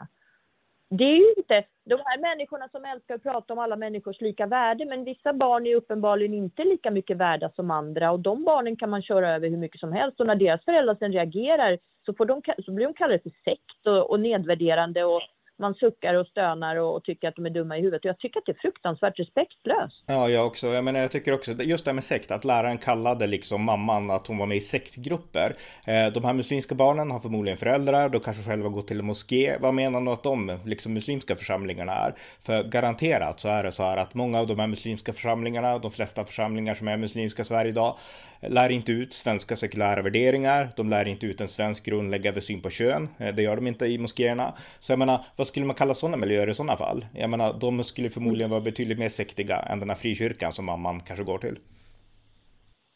Det 0.90 1.04
är 1.04 1.16
ju 1.16 1.34
inte 1.36 1.64
de 1.84 2.00
här 2.04 2.18
människorna 2.18 2.68
som 2.68 2.84
älskar 2.84 3.14
att 3.14 3.22
prata 3.22 3.52
om 3.52 3.58
alla 3.58 3.76
människors 3.76 4.20
lika 4.20 4.46
värde, 4.46 4.84
men 4.84 5.04
vissa 5.04 5.32
barn 5.32 5.66
är 5.66 5.74
uppenbarligen 5.74 6.34
inte 6.34 6.64
lika 6.64 6.90
mycket 6.90 7.16
värda 7.16 7.50
som 7.56 7.70
andra 7.70 8.10
och 8.10 8.20
de 8.20 8.44
barnen 8.44 8.76
kan 8.76 8.90
man 8.90 9.02
köra 9.02 9.34
över 9.34 9.48
hur 9.48 9.56
mycket 9.56 9.80
som 9.80 9.92
helst 9.92 10.20
och 10.20 10.26
när 10.26 10.34
deras 10.34 10.64
föräldrar 10.64 10.96
sen 10.98 11.12
reagerar 11.12 11.78
så, 12.06 12.14
får 12.14 12.26
de, 12.26 12.42
så 12.64 12.72
blir 12.72 12.86
de 12.86 12.94
kallade 12.94 13.18
för 13.18 13.30
sekt 13.44 13.86
och, 13.86 14.10
och 14.10 14.20
nedvärderande 14.20 15.04
och 15.04 15.22
man 15.58 15.74
suckar 15.74 16.14
och 16.14 16.26
stönar 16.26 16.76
och, 16.76 16.96
och, 16.96 17.04
tycker 17.04 17.28
att 17.28 17.36
de 17.36 17.46
är 17.46 17.50
dumma 17.50 17.78
i 17.78 17.80
huvudet. 17.80 18.04
Och 18.04 18.08
jag 18.08 18.18
tycker 18.18 18.40
att 18.40 18.46
det 18.46 18.52
är 18.52 18.60
fruktansvärt 18.60 19.18
respektlöst. 19.18 20.04
Ja, 20.06 20.28
jag 20.28 20.46
också. 20.46 20.66
Jag 20.66 20.84
menar, 20.84 21.00
jag 21.00 21.12
tycker 21.12 21.34
också, 21.34 21.52
just 21.52 21.84
det 21.84 21.88
här 21.88 21.94
med 21.94 22.04
sekt, 22.04 22.30
att 22.30 22.44
läraren 22.44 22.78
kallade 22.78 23.26
liksom 23.26 23.64
mamman 23.64 24.10
att 24.10 24.26
hon 24.26 24.38
var 24.38 24.46
med 24.46 24.56
i 24.56 24.60
sektgrupper. 24.60 25.54
Eh, 25.86 26.12
de 26.14 26.24
här 26.24 26.32
muslimska 26.32 26.74
barnen 26.74 27.10
har 27.10 27.20
förmodligen 27.20 27.58
föräldrar, 27.58 28.08
de 28.08 28.20
kanske 28.20 28.50
själva 28.50 28.68
går 28.68 28.82
till 28.82 28.98
en 28.98 29.06
moské. 29.06 29.56
Vad 29.60 29.74
menar 29.74 30.00
du 30.00 30.10
att 30.10 30.22
de 30.22 30.58
liksom 30.64 30.92
muslimska 30.94 31.36
församlingarna 31.36 31.92
är? 31.92 32.14
För 32.40 32.62
garanterat 32.64 33.40
så 33.40 33.48
är 33.48 33.62
det 33.62 33.72
så 33.72 33.82
här 33.82 33.96
att 33.96 34.14
många 34.14 34.40
av 34.40 34.46
de 34.46 34.58
här 34.58 34.66
muslimska 34.66 35.12
församlingarna, 35.12 35.78
de 35.78 35.90
flesta 35.90 36.24
församlingar 36.24 36.74
som 36.74 36.88
är 36.88 36.96
muslimska 36.96 37.42
i 37.42 37.44
Sverige 37.44 37.70
idag, 37.70 37.96
lär 38.40 38.68
inte 38.68 38.92
ut 38.92 39.12
svenska 39.12 39.56
sekulära 39.56 40.02
värderingar. 40.02 40.70
De 40.76 40.90
lär 40.90 41.08
inte 41.08 41.26
ut 41.26 41.40
en 41.40 41.48
svensk 41.48 41.84
grundläggande 41.84 42.40
syn 42.40 42.60
på 42.62 42.70
kön. 42.70 43.08
Eh, 43.18 43.34
det 43.34 43.42
gör 43.42 43.56
de 43.56 43.66
inte 43.66 43.86
i 43.86 43.98
moskéerna. 43.98 44.54
Så 44.78 44.92
jag 44.92 44.98
menar, 44.98 45.24
vad 45.46 45.50
skulle 45.50 45.66
man 45.66 45.76
kalla 45.76 45.94
sådana 45.94 46.16
miljöer 46.16 46.48
i 46.48 46.54
sådana 46.54 46.76
fall? 46.76 47.06
Jag 47.14 47.30
menar, 47.30 47.52
de 47.60 47.84
skulle 47.84 48.10
förmodligen 48.10 48.50
vara 48.50 48.60
betydligt 48.60 48.98
mer 48.98 49.08
sektiga 49.08 49.56
än 49.56 49.80
den 49.80 49.90
här 49.90 49.96
frikyrkan 49.96 50.52
som 50.52 50.64
mamman 50.64 51.00
kanske 51.00 51.24
går 51.24 51.38
till. 51.38 51.58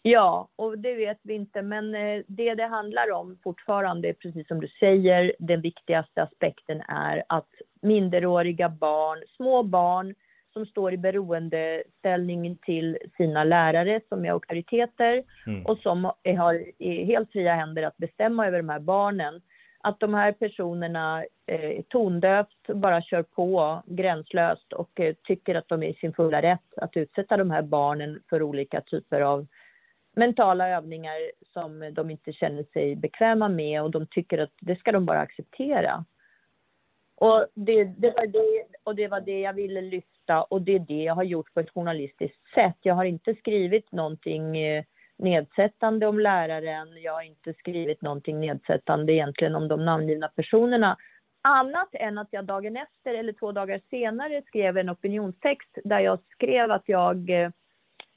Ja, 0.03 0.49
och 0.57 0.79
det 0.79 0.95
vet 0.95 1.19
vi 1.23 1.35
inte, 1.35 1.63
men 1.63 1.95
eh, 1.95 2.23
det 2.27 2.55
det 2.55 2.67
handlar 2.67 3.13
om 3.13 3.39
fortfarande, 3.45 4.15
precis 4.15 4.49
som 4.49 4.61
du 4.61 4.69
säger, 4.69 5.33
den 5.39 5.61
viktigaste 5.61 6.23
aspekten 6.23 6.81
är 6.81 7.23
att 7.29 7.53
minderåriga 7.83 8.69
barn, 8.69 9.19
små 9.37 9.63
barn 9.63 10.15
som 10.53 10.67
står 10.67 10.93
i 10.93 10.97
beroendeställning 10.97 12.57
till 12.57 12.99
sina 13.17 13.45
lärare 13.45 14.01
som 14.09 14.25
är 14.25 14.31
auktoriteter 14.31 15.23
mm. 15.47 15.67
och 15.67 15.79
som 15.79 16.05
har 16.39 16.55
helt 17.07 17.33
fria 17.33 17.55
händer 17.55 17.83
att 17.83 17.97
bestämma 17.97 18.47
över 18.47 18.59
de 18.59 18.69
här 18.69 18.81
barnen. 18.81 19.41
Att 19.83 20.01
de 20.01 20.15
här 20.15 20.33
personerna 20.33 21.25
eh, 21.47 21.83
tondövt 21.89 22.67
bara 22.75 23.03
kör 23.03 23.23
på 23.23 23.83
gränslöst 23.87 24.73
och 24.73 25.01
eh, 25.01 25.15
tycker 25.25 25.55
att 25.55 25.69
de 25.69 25.83
är 25.83 25.89
i 25.89 25.95
sin 25.95 26.13
fulla 26.13 26.43
rätt 26.43 26.75
att 26.77 26.97
utsätta 26.97 27.37
de 27.37 27.51
här 27.51 27.63
barnen 27.63 28.23
för 28.31 28.43
olika 28.43 28.81
typer 28.81 29.21
av 29.21 29.47
mentala 30.17 30.69
övningar 30.69 31.17
som 31.53 31.95
de 31.95 32.11
inte 32.11 32.33
känner 32.33 32.63
sig 32.73 32.97
bekväma 32.97 33.49
med 33.49 33.83
och 33.83 33.91
de 33.91 34.07
tycker 34.07 34.39
att 34.39 34.53
det 34.61 34.77
ska 34.77 34.93
de 34.93 35.07
bara 35.07 35.21
acceptera. 35.21 36.05
Och 37.15 37.47
det, 37.55 37.85
det, 37.85 38.11
var 38.11 38.27
det, 38.27 38.65
och 38.85 38.97
det 38.97 39.09
var 39.09 39.21
det 39.21 39.41
jag 39.41 39.53
ville 39.53 39.81
lyfta 39.81 40.43
och 40.43 40.63
det 40.63 40.75
är 40.75 40.79
det 40.79 41.03
jag 41.03 41.15
har 41.15 41.25
gjort 41.25 41.55
på 41.55 41.61
ett 41.61 41.71
journalistiskt 41.71 42.55
sätt. 42.55 42.77
Jag 42.83 42.95
har 42.95 43.05
inte 43.05 43.35
skrivit 43.35 43.93
någonting 43.93 44.59
eh, 44.59 44.85
nedsättande 45.21 46.07
om 46.07 46.21
läraren. 46.21 47.03
Jag 47.03 47.13
har 47.13 47.23
inte 47.23 47.53
skrivit 47.55 48.03
någonting 48.03 48.41
nedsättande 48.41 49.13
egentligen 49.13 49.55
om 49.55 49.69
de 49.69 49.85
namngivna 49.85 50.29
personerna. 50.29 50.97
Annat 51.43 51.89
än 51.93 52.19
att 52.19 52.29
jag 52.31 52.45
dagen 52.45 52.77
efter 52.77 53.15
eller 53.15 53.33
två 53.33 53.53
dagar 53.53 53.81
senare 53.91 54.43
skrev 54.47 54.79
en 54.79 54.91
opinionstext 54.91 55.79
där 55.85 56.01
jag 56.01 56.19
skrev 56.35 56.71
att 56.71 56.89
jag 56.89 57.31
eh, 57.31 57.51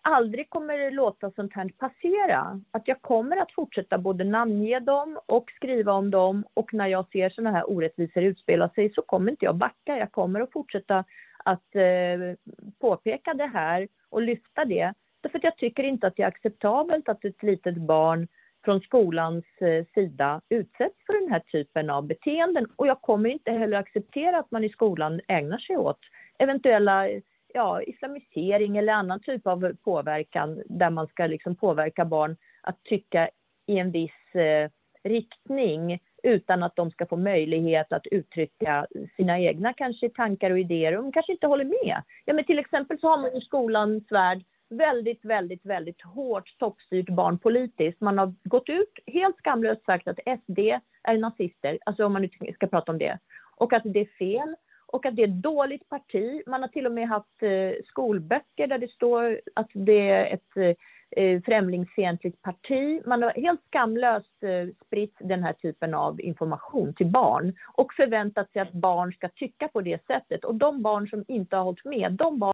aldrig 0.02 0.50
kommer 0.50 0.92
låta 0.92 1.32
sånt 1.32 1.54
här 1.54 1.70
passera. 1.78 2.62
Att 2.72 2.88
jag 2.88 3.02
kommer 3.02 3.38
att 3.38 3.52
fortsätta 3.52 3.98
både 3.98 4.24
namnge 4.24 4.80
dem 4.80 5.20
och 5.26 5.52
skriva 5.56 5.94
om 5.94 6.12
dem 6.12 6.46
och 6.54 6.74
när 6.74 6.88
jag 6.88 7.10
ser 7.12 7.30
såna 7.30 7.52
här 7.52 7.70
orättvisor 7.70 8.24
utspela 8.24 8.70
sig 8.70 8.94
så 8.94 9.02
kommer 9.02 9.32
inte 9.32 9.46
jag 9.46 9.56
backa. 9.56 9.98
Jag 9.98 10.12
kommer 10.12 10.42
att 10.42 10.52
fortsätta 10.52 11.06
att 11.46 11.76
eh, 11.76 12.52
påpeka 12.80 13.34
det 13.34 13.48
här 13.48 13.88
och 14.10 14.22
lyfta 14.22 14.66
det. 14.66 14.94
Därför 15.24 15.38
att 15.38 15.44
jag 15.44 15.58
tycker 15.58 15.84
inte 15.84 16.08
att 16.08 16.16
det 16.16 16.24
är 16.24 16.28
acceptabelt 16.28 17.10
att 17.10 17.26
ett 17.26 17.44
litet 17.44 17.78
barn 17.78 18.28
från 18.66 18.82
skolans 18.82 19.46
eh, 19.62 19.86
sida 19.94 20.42
utsätts 20.50 21.06
för 21.06 21.22
den 21.22 21.32
här 21.32 21.40
typen 21.40 21.90
av 21.90 22.08
beteenden. 22.08 22.68
Och 22.76 22.88
jag 22.88 23.02
kommer 23.02 23.30
inte 23.30 23.52
heller 23.52 23.78
acceptera 23.78 24.40
att 24.40 24.52
man 24.52 24.64
i 24.64 24.70
skolan 24.70 25.22
ägnar 25.28 25.58
sig 25.58 25.78
åt 25.78 26.00
eventuella 26.40 27.10
ja, 27.54 27.82
islamisering 27.82 28.78
eller 28.78 28.94
annan 28.94 29.20
typ 29.20 29.48
av 29.48 29.74
påverkan 29.84 30.64
där 30.66 30.90
man 30.90 31.08
ska 31.08 31.28
liksom 31.28 31.56
påverka 31.56 32.06
barn 32.06 32.38
att 32.62 32.84
tycka 32.84 33.30
i 33.66 33.78
en 33.78 33.92
viss 33.92 34.36
eh, 34.36 34.70
riktning 35.04 36.00
utan 36.24 36.64
att 36.64 36.76
de 36.76 36.92
ska 36.92 37.06
få 37.06 37.18
möjlighet 37.18 37.94
att 37.94 38.08
uttrycka 38.08 38.88
sina 39.18 39.40
egna 39.40 39.74
kanske 39.74 40.10
tankar 40.10 40.52
och 40.52 40.60
idéer. 40.60 40.92
De 40.92 41.12
kanske 41.12 41.32
inte 41.32 41.48
håller 41.48 41.66
med. 41.66 42.02
Ja, 42.26 42.34
men 42.34 42.46
till 42.46 42.60
exempel 42.60 43.00
så 43.00 43.08
har 43.08 43.18
man 43.18 43.36
i 43.36 43.42
skolans 43.42 44.12
värld 44.12 44.44
väldigt, 44.70 45.26
väldigt, 45.26 45.66
väldigt 45.66 46.02
hårt 46.02 46.58
toppstyrt 46.60 47.10
barn 47.10 47.40
politiskt. 47.40 48.02
Man 48.02 48.18
har 48.18 48.34
gått 48.44 48.70
ut 48.70 48.94
helt 49.06 49.38
skamlöst 49.38 49.86
sagt 49.86 50.08
att 50.08 50.40
SD 50.40 50.60
är 51.04 51.18
nazister, 51.18 51.80
alltså 51.86 52.06
om 52.06 52.14
man 52.14 52.22
nu 52.22 52.54
ska 52.54 52.68
prata 52.68 52.92
om 52.92 52.98
det, 52.98 53.20
och 53.56 53.74
att 53.74 53.84
det 53.86 54.00
är 54.00 54.18
fel 54.18 54.56
och 54.94 55.06
att 55.06 55.16
det 55.16 55.24
är 55.24 55.28
ett 55.28 55.42
dåligt 55.44 55.90
parti. 55.90 56.42
Man 56.48 56.62
har 56.62 56.68
till 56.68 56.86
och 56.86 56.92
med 56.92 57.08
haft 57.08 57.44
eh, 57.44 57.84
skolböcker 57.86 58.68
där 58.68 58.78
det 58.78 58.92
står 58.92 59.42
att 59.56 59.70
det 59.74 60.10
är 60.10 60.34
ett 60.34 60.78
eh, 61.18 61.42
främlingsfientligt 61.42 62.42
parti. 62.42 63.02
Man 63.06 63.24
har 63.24 63.32
helt 63.32 63.62
skamlöst 63.68 64.44
eh, 64.44 64.86
spritt 64.86 65.16
den 65.20 65.44
här 65.44 65.54
typen 65.54 65.94
av 65.94 66.22
information 66.22 66.94
till 66.94 67.08
barn 67.08 67.56
och 67.74 67.94
förväntat 67.94 68.52
sig 68.52 68.62
att 68.62 68.72
barn 68.72 69.14
ska 69.14 69.30
tycka 69.30 69.68
på 69.68 69.82
det 69.82 70.06
sättet. 70.06 70.46
Och 70.46 70.56
de 70.56 70.82
barn 70.82 71.08
som 71.08 71.26
inte 71.28 71.56
har 71.56 71.64
hållit 71.64 71.86
med, 71.86 72.12
de 72.12 72.40
barn 72.40 72.54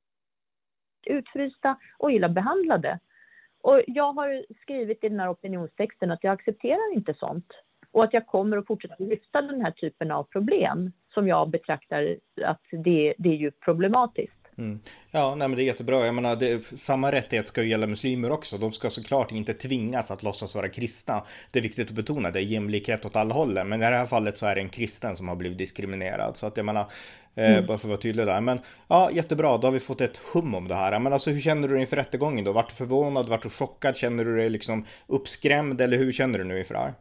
utfrysta 1.05 1.77
och 1.97 2.11
illa 2.11 2.29
behandlade. 2.29 2.99
Och 3.61 3.81
jag 3.87 4.13
har 4.13 4.45
skrivit 4.61 5.03
i 5.03 5.09
den 5.09 5.19
här 5.19 5.31
opinionstexten 5.31 6.11
att 6.11 6.23
jag 6.23 6.33
accepterar 6.33 6.93
inte 6.93 7.13
sånt 7.13 7.53
och 7.91 8.03
att 8.03 8.13
jag 8.13 8.27
kommer 8.27 8.57
att 8.57 8.67
fortsätta 8.67 8.95
lyfta 8.99 9.41
den 9.41 9.61
här 9.61 9.71
typen 9.71 10.11
av 10.11 10.23
problem 10.23 10.91
som 11.13 11.27
jag 11.27 11.49
betraktar 11.49 12.15
att 12.43 12.61
det, 12.71 13.13
det 13.17 13.29
är 13.29 13.35
ju 13.35 13.51
problematiskt. 13.51 14.38
Mm. 14.59 14.79
Ja, 15.11 15.35
nej 15.35 15.47
men 15.47 15.57
det 15.57 15.63
är 15.63 15.65
jättebra. 15.65 16.05
Jag 16.05 16.15
menar, 16.15 16.35
det, 16.35 16.79
samma 16.79 17.11
rättighet 17.11 17.47
ska 17.47 17.63
ju 17.63 17.69
gälla 17.69 17.87
muslimer 17.87 18.31
också. 18.31 18.57
De 18.57 18.71
ska 18.71 18.89
såklart 18.89 19.31
inte 19.31 19.53
tvingas 19.53 20.11
att 20.11 20.23
låtsas 20.23 20.55
vara 20.55 20.69
kristna. 20.69 21.23
Det 21.51 21.59
är 21.59 21.63
viktigt 21.63 21.89
att 21.89 21.95
betona, 21.95 22.31
det 22.31 22.39
är 22.39 22.43
jämlikhet 22.43 23.05
åt 23.05 23.15
alla 23.15 23.33
hållen. 23.33 23.69
Men 23.69 23.81
i 23.81 23.85
det 23.85 23.97
här 23.97 24.05
fallet 24.05 24.37
så 24.37 24.45
är 24.45 24.55
det 24.55 24.61
en 24.61 24.69
kristen 24.69 25.15
som 25.15 25.27
har 25.27 25.35
blivit 25.35 25.57
diskriminerad. 25.57 26.37
Så 26.37 26.45
att 26.45 26.57
jag 26.57 26.65
menar, 26.65 26.85
eh, 27.35 27.51
mm. 27.51 27.65
bara 27.65 27.77
för 27.77 27.87
att 27.87 27.89
vara 27.89 28.01
tydlig 28.01 28.25
där. 28.25 28.41
Men 28.41 28.59
ja, 28.87 29.09
jättebra, 29.13 29.57
då 29.57 29.67
har 29.67 29.71
vi 29.71 29.79
fått 29.79 30.01
ett 30.01 30.17
hum 30.33 30.55
om 30.55 30.67
det 30.67 30.75
här. 30.75 30.99
Men 30.99 31.13
alltså 31.13 31.29
hur 31.29 31.41
känner 31.41 31.67
du 31.67 31.73
dig 31.73 31.81
inför 31.81 31.95
rättegången 31.95 32.45
då? 32.45 32.51
Vart 32.51 32.69
du 32.69 32.75
förvånad? 32.75 33.29
Vart 33.29 33.43
du 33.43 33.49
chockad? 33.49 33.95
Känner 33.95 34.25
du 34.25 34.35
dig 34.35 34.49
liksom 34.49 34.85
uppskrämd? 35.07 35.81
Eller 35.81 35.97
hur 35.97 36.11
känner 36.11 36.39
du 36.39 36.45
nu 36.45 36.59
inför 36.59 36.73
det 36.73 36.79
här? 36.79 36.93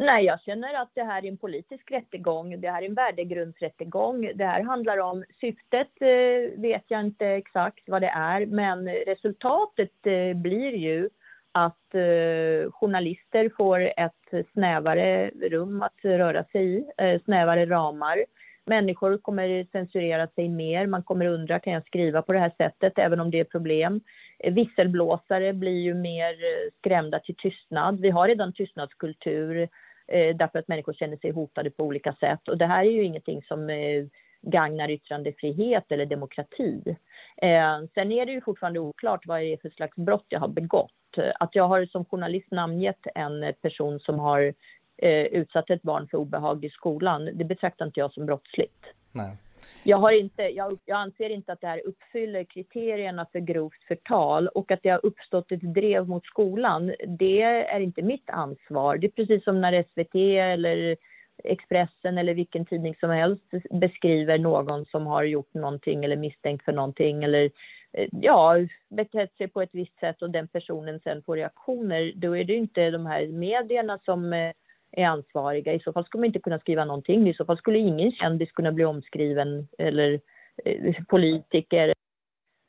Nej, 0.00 0.24
jag 0.24 0.40
känner 0.40 0.74
att 0.74 0.90
det 0.94 1.02
här 1.02 1.24
är 1.24 1.28
en 1.28 1.36
politisk 1.36 1.90
rättegång. 1.90 2.60
Det 2.60 2.70
här 2.70 2.82
är 2.82 2.86
en 2.86 2.94
värdegrundsrättegång. 2.94 4.32
Det 4.34 4.44
här 4.44 4.62
handlar 4.62 4.98
om 4.98 5.24
syftet, 5.40 5.88
eh, 6.00 6.60
vet 6.60 6.84
jag 6.88 7.00
inte 7.00 7.26
exakt 7.26 7.82
vad 7.86 8.02
det 8.02 8.08
är, 8.08 8.46
men 8.46 8.88
resultatet 8.88 10.06
eh, 10.06 10.36
blir 10.36 10.74
ju 10.74 11.08
att 11.52 11.94
eh, 11.94 12.70
journalister 12.72 13.50
får 13.56 13.92
ett 13.96 14.46
snävare 14.52 15.30
rum 15.30 15.82
att 15.82 15.96
röra 16.02 16.44
sig 16.44 16.76
i, 16.76 16.84
snävare 17.24 17.66
ramar. 17.66 18.24
Människor 18.64 19.18
kommer 19.18 19.66
censurera 19.72 20.26
sig 20.26 20.48
mer. 20.48 20.86
Man 20.86 21.02
kommer 21.02 21.26
undra, 21.26 21.60
kan 21.60 21.72
jag 21.72 21.86
skriva 21.86 22.22
på 22.22 22.32
det 22.32 22.38
här 22.38 22.52
sättet, 22.58 22.98
även 22.98 23.20
om 23.20 23.30
det 23.30 23.40
är 23.40 23.44
problem? 23.44 24.00
Visselblåsare 24.44 25.52
blir 25.52 25.80
ju 25.80 25.94
mer 25.94 26.34
skrämda 26.78 27.18
till 27.18 27.36
tystnad. 27.36 28.00
Vi 28.00 28.10
har 28.10 28.28
redan 28.28 28.52
tystnadskultur 28.52 29.68
Eh, 30.10 30.36
därför 30.36 30.58
att 30.58 30.68
människor 30.68 30.92
känner 30.92 31.16
sig 31.16 31.30
hotade 31.30 31.70
på 31.70 31.84
olika 31.84 32.12
sätt. 32.12 32.48
Och 32.48 32.58
det 32.58 32.66
här 32.66 32.84
är 32.84 32.90
ju 32.90 33.02
ingenting 33.02 33.42
som 33.42 33.70
eh, 33.70 34.04
gagnar 34.42 34.90
yttrandefrihet 34.90 35.92
eller 35.92 36.06
demokrati. 36.06 36.96
Eh, 37.36 37.78
sen 37.94 38.12
är 38.12 38.26
det 38.26 38.32
ju 38.32 38.40
fortfarande 38.40 38.80
oklart 38.80 39.26
vad 39.26 39.40
det 39.40 39.46
är 39.46 39.56
för 39.56 39.70
slags 39.70 39.96
brott 39.96 40.26
jag 40.28 40.40
har 40.40 40.48
begått. 40.48 40.92
Att 41.40 41.54
jag 41.54 41.68
har 41.68 41.86
som 41.86 42.04
journalist 42.04 42.50
namngett 42.50 43.06
en 43.14 43.52
person 43.62 44.00
som 44.00 44.18
har 44.18 44.54
eh, 45.02 45.24
utsatt 45.24 45.70
ett 45.70 45.82
barn 45.82 46.08
för 46.08 46.18
obehag 46.18 46.64
i 46.64 46.70
skolan, 46.70 47.30
det 47.34 47.44
betraktar 47.44 47.86
inte 47.86 48.00
jag 48.00 48.12
som 48.12 48.26
brottsligt. 48.26 48.84
Nej. 49.12 49.36
Jag, 49.82 49.96
har 49.96 50.12
inte, 50.12 50.42
jag, 50.42 50.78
jag, 50.84 50.96
anser 50.96 51.30
inte 51.30 51.52
att 51.52 51.60
det 51.60 51.66
här 51.66 51.82
uppfyller 51.86 52.44
kriterierna 52.44 53.26
för 53.32 53.38
grovt 53.38 53.82
förtal 53.88 54.48
och 54.48 54.70
att 54.70 54.82
det 54.82 54.88
har 54.88 55.06
uppstått 55.06 55.52
ett 55.52 55.74
drev 55.74 56.08
mot 56.08 56.26
skolan, 56.26 56.94
det 57.18 57.42
är 57.42 57.80
inte 57.80 58.02
mitt 58.02 58.30
ansvar. 58.30 58.96
Det 58.96 59.06
är 59.06 59.10
precis 59.10 59.44
som 59.44 59.60
när 59.60 59.82
SVT 59.82 60.14
eller 60.14 60.96
Expressen 61.44 62.18
eller 62.18 62.34
vilken 62.34 62.66
tidning 62.66 62.94
som 63.00 63.10
helst 63.10 63.44
beskriver 63.70 64.38
någon 64.38 64.84
som 64.84 65.06
har 65.06 65.22
gjort 65.22 65.54
någonting 65.54 66.04
eller 66.04 66.16
misstänkt 66.16 66.64
för 66.64 66.72
någonting 66.72 67.24
eller 67.24 67.50
eh, 67.92 68.08
ja, 68.12 68.56
betett 68.88 69.36
sig 69.36 69.48
på 69.48 69.62
ett 69.62 69.70
visst 69.72 69.98
sätt 70.00 70.22
och 70.22 70.30
den 70.30 70.48
personen 70.48 71.00
sen 71.00 71.22
får 71.22 71.36
reaktioner, 71.36 72.12
då 72.16 72.36
är 72.36 72.44
det 72.44 72.54
inte 72.54 72.90
de 72.90 73.06
här 73.06 73.26
medierna 73.26 73.98
som 74.04 74.32
eh, 74.32 74.52
är 74.92 75.04
ansvariga. 75.04 75.72
I 75.72 75.80
så 75.80 75.92
fall 75.92 76.04
skulle 76.04 76.20
man 76.20 76.26
inte 76.26 76.38
kunna 76.38 76.58
skriva 76.58 76.84
någonting. 76.84 77.28
I 77.28 77.34
så 77.34 77.44
fall 77.44 77.58
skulle 77.58 77.78
ingen 77.78 78.12
kändis 78.12 78.52
kunna 78.52 78.72
bli 78.72 78.84
omskriven 78.84 79.68
eller 79.78 80.20
eh, 80.64 80.94
politiker 81.08 81.94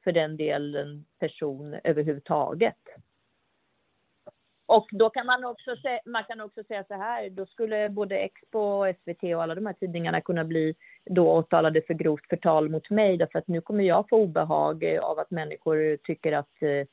för 0.03 0.11
den 0.11 0.37
delen 0.37 1.05
person 1.19 1.75
överhuvudtaget. 1.83 2.77
Och 4.65 4.87
då 4.91 5.09
kan 5.09 5.25
man 5.25 5.45
också, 5.45 5.75
säga, 5.75 5.99
man 6.05 6.23
kan 6.23 6.41
också 6.41 6.63
säga 6.63 6.83
så 6.87 6.93
här, 6.93 7.29
då 7.29 7.45
skulle 7.45 7.89
både 7.89 8.17
Expo 8.17 8.59
och 8.59 8.95
SVT 8.95 9.23
och 9.23 9.43
alla 9.43 9.55
de 9.55 9.65
här 9.65 9.73
tidningarna 9.73 10.21
kunna 10.21 10.43
bli 10.43 10.75
då 11.05 11.31
åtalade 11.31 11.81
för 11.81 11.93
grovt 11.93 12.27
förtal 12.29 12.69
mot 12.69 12.89
mig 12.89 13.17
därför 13.17 13.39
att 13.39 13.47
nu 13.47 13.61
kommer 13.61 13.83
jag 13.83 14.09
få 14.09 14.17
obehag 14.17 14.99
av 15.01 15.19
att 15.19 15.31
människor 15.31 15.97
tycker 15.97 16.31
att 16.31 16.61
eh, 16.61 16.87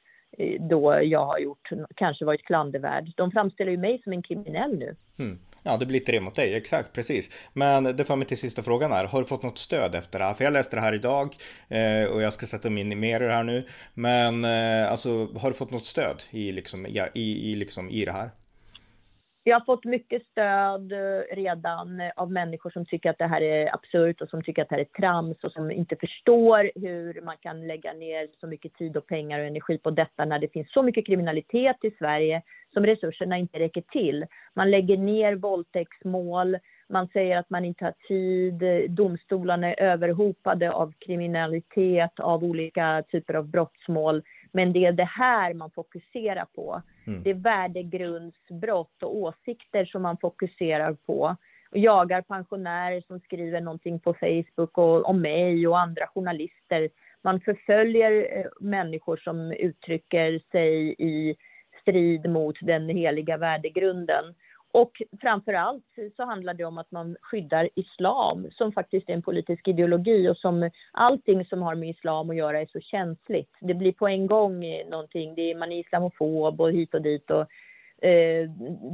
då 0.71 1.01
jag 1.03 1.27
har 1.27 1.39
gjort, 1.39 1.69
kanske 1.97 2.25
varit 2.25 2.45
klandervärd. 2.45 3.13
De 3.17 3.31
framställer 3.31 3.71
ju 3.71 3.79
mig 3.79 4.01
som 4.05 4.13
en 4.13 4.23
kriminell 4.23 4.79
nu. 4.79 4.97
Mm. 5.19 5.39
Ja, 5.63 5.77
det 5.77 5.87
blir 5.87 6.01
tre 6.01 6.21
mot 6.21 6.35
dig, 6.35 6.55
exakt 6.55 6.93
precis. 6.93 7.31
Men 7.53 7.85
det 7.85 8.05
för 8.05 8.17
mig 8.17 8.27
till 8.27 8.39
sista 8.39 8.63
frågan 8.63 8.93
här. 8.93 9.05
Har 9.05 9.19
du 9.19 9.27
fått 9.27 9.43
något 9.43 9.59
stöd 9.59 9.95
efter 9.95 10.19
det 10.19 10.25
här? 10.25 10.35
För 10.35 10.45
jag 10.45 10.53
läste 10.53 10.77
det 10.77 10.83
här 10.83 10.95
idag 10.95 11.35
eh, 11.69 12.13
och 12.13 12.23
jag 12.23 12.33
ska 12.33 12.47
sätta 12.47 12.71
mig 12.71 12.81
in 12.81 13.01
mer 13.01 13.21
i 13.21 13.25
det 13.25 13.33
här 13.33 13.45
nu. 13.45 13.67
Men 13.95 14.45
eh, 14.45 14.91
alltså, 14.91 15.09
har 15.27 15.49
du 15.49 15.55
fått 15.55 15.71
något 15.71 15.85
stöd 15.85 16.23
i, 16.31 16.53
liksom, 16.53 16.87
ja, 16.89 17.07
i, 17.15 17.53
i, 17.53 17.55
liksom, 17.55 17.91
i 17.91 18.05
det 18.05 18.13
här? 18.13 18.31
Jag 19.49 19.61
har 19.61 19.65
fått 19.65 19.85
mycket 19.85 20.23
stöd 20.27 20.93
eh, 20.93 21.37
redan 21.37 22.01
eh, 22.01 22.11
av 22.17 22.33
människor 22.33 22.71
som 22.71 22.87
tycker 22.87 23.11
att 23.11 23.19
det 23.19 23.27
här 23.27 23.41
är 23.41 23.75
absurt 23.75 24.21
och 24.21 24.29
som 24.29 24.43
tycker 24.43 24.63
att 24.63 24.69
det 24.69 24.75
här 24.75 24.81
är 24.81 25.01
trams 25.01 25.45
och 25.45 25.53
som 25.53 25.71
inte 25.71 25.97
förstår 25.97 26.71
hur 26.75 27.21
man 27.21 27.37
kan 27.37 27.67
lägga 27.67 27.93
ner 27.93 28.29
så 28.41 28.47
mycket 28.47 28.75
tid 28.75 28.97
och 28.97 29.07
pengar 29.07 29.41
och 29.41 29.47
energi 29.47 29.79
på 29.79 29.91
detta 29.91 30.25
när 30.25 30.39
det 30.39 30.53
finns 30.53 30.73
så 30.73 30.83
mycket 30.83 31.07
kriminalitet 31.07 31.77
i 31.83 31.91
Sverige 31.91 32.43
som 32.73 32.87
resurserna 32.87 33.39
inte 33.39 33.59
räcker 33.59 33.81
till. 33.81 34.27
Man 34.55 34.71
lägger 34.71 34.97
ner 34.97 35.35
våldtäktsmål, 35.35 36.59
man 36.89 37.09
säger 37.09 37.37
att 37.37 37.51
man 37.51 37.65
inte 37.65 37.85
har 37.85 37.95
tid, 38.09 38.63
eh, 38.63 38.91
domstolarna 38.91 39.75
är 39.75 39.83
överhopade 39.83 40.73
av 40.73 40.93
kriminalitet, 40.99 42.21
av 42.21 42.45
olika 42.45 43.05
typer 43.11 43.35
av 43.35 43.49
brottsmål. 43.49 44.23
Men 44.53 44.73
det 44.73 44.87
är 44.87 44.93
det 44.93 45.05
här 45.05 45.55
man 45.55 45.71
fokuserar 45.71 46.45
på. 46.55 46.83
Mm. 47.07 47.23
Det 47.23 47.31
är 47.31 47.35
värdegrundsbrott 47.35 49.03
och 49.03 49.17
åsikter 49.17 49.85
som 49.85 50.03
man 50.03 50.17
fokuserar 50.17 50.95
på. 51.07 51.37
Och 51.71 51.79
jagar 51.79 52.23
pensionärer 52.23 53.01
som 53.07 53.21
skriver 53.21 53.61
någonting 53.61 54.01
på 54.01 54.15
Facebook 54.15 54.79
och 54.79 55.09
om 55.09 55.21
mig 55.21 55.69
och 55.69 55.81
andra 55.81 56.07
journalister. 56.07 56.89
Man 57.23 57.41
förföljer 57.41 58.39
eh, 58.39 58.47
människor 58.61 59.17
som 59.17 59.53
uttrycker 59.53 60.41
sig 60.51 60.95
i 60.99 61.37
strid 61.81 62.31
mot 62.31 62.57
den 62.61 62.89
heliga 62.89 63.37
värdegrunden. 63.37 64.25
Och 64.81 65.03
framför 65.21 65.53
allt 65.53 65.85
så 66.17 66.25
handlar 66.25 66.55
det 66.55 66.65
om 66.65 66.79
att 66.79 66.91
man 66.91 67.17
skyddar 67.21 67.69
islam 67.75 68.47
som 68.51 68.73
faktiskt 68.73 69.09
är 69.09 69.15
en 69.15 69.23
politisk 69.23 69.69
ideologi 69.69 70.29
och 70.29 70.37
som 70.37 70.71
allting 70.93 71.45
som 71.45 71.63
har 71.63 71.75
med 71.75 71.89
islam 71.89 72.31
att 72.31 72.37
göra 72.37 72.61
är 72.61 72.67
så 72.67 72.81
känsligt. 72.81 73.51
Det 73.61 73.75
blir 73.75 73.93
på 73.93 74.09
en 74.09 74.27
gång 74.27 74.65
någonting, 74.91 75.35
det 75.35 75.51
är, 75.51 75.55
man 75.55 75.73
är 75.73 75.81
islamofob 75.81 76.61
och 76.61 76.73
hit 76.73 76.95
och 76.95 77.03
dit 77.03 77.31
och 77.31 77.47
eh, 78.07 78.51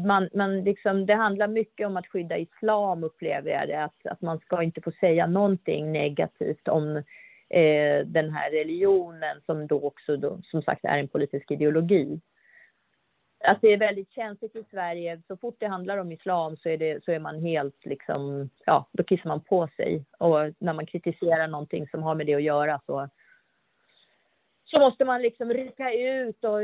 man, 0.06 0.28
man 0.34 0.64
liksom, 0.64 1.06
det 1.06 1.14
handlar 1.14 1.48
mycket 1.48 1.86
om 1.86 1.96
att 1.96 2.06
skydda 2.06 2.38
islam 2.38 3.04
upplever 3.04 3.50
jag 3.50 3.68
det, 3.68 3.84
att, 3.84 4.06
att 4.06 4.20
man 4.22 4.38
ska 4.38 4.62
inte 4.62 4.80
få 4.80 4.90
säga 5.00 5.26
någonting 5.26 5.92
negativt 5.92 6.68
om 6.68 6.96
eh, 7.48 8.06
den 8.06 8.30
här 8.30 8.50
religionen 8.50 9.40
som 9.46 9.66
då 9.66 9.80
också 9.80 10.16
då, 10.16 10.40
som 10.44 10.62
sagt 10.62 10.84
är 10.84 10.98
en 10.98 11.08
politisk 11.08 11.50
ideologi 11.50 12.20
att 13.44 13.60
det 13.60 13.72
är 13.72 13.76
väldigt 13.76 14.12
känsligt 14.12 14.56
i 14.56 14.64
Sverige. 14.70 15.22
Så 15.26 15.36
fort 15.36 15.56
det 15.58 15.66
handlar 15.66 15.98
om 15.98 16.12
islam 16.12 16.56
så 16.56 16.68
är, 16.68 16.78
det, 16.78 17.04
så 17.04 17.12
är 17.12 17.18
man 17.18 17.42
helt 17.42 17.84
liksom, 17.84 18.50
ja, 18.66 18.86
då 18.92 19.02
kissar 19.02 19.28
man 19.28 19.40
på 19.40 19.68
sig. 19.76 20.04
Och 20.18 20.38
när 20.58 20.72
man 20.72 20.86
kritiserar 20.86 21.48
någonting 21.48 21.88
som 21.88 22.02
har 22.02 22.14
med 22.14 22.26
det 22.26 22.34
att 22.34 22.42
göra 22.42 22.80
så, 22.86 23.08
så 24.64 24.78
måste 24.78 25.04
man 25.04 25.22
liksom 25.22 25.52
rycka 25.52 25.92
ut 25.92 26.44
och, 26.44 26.60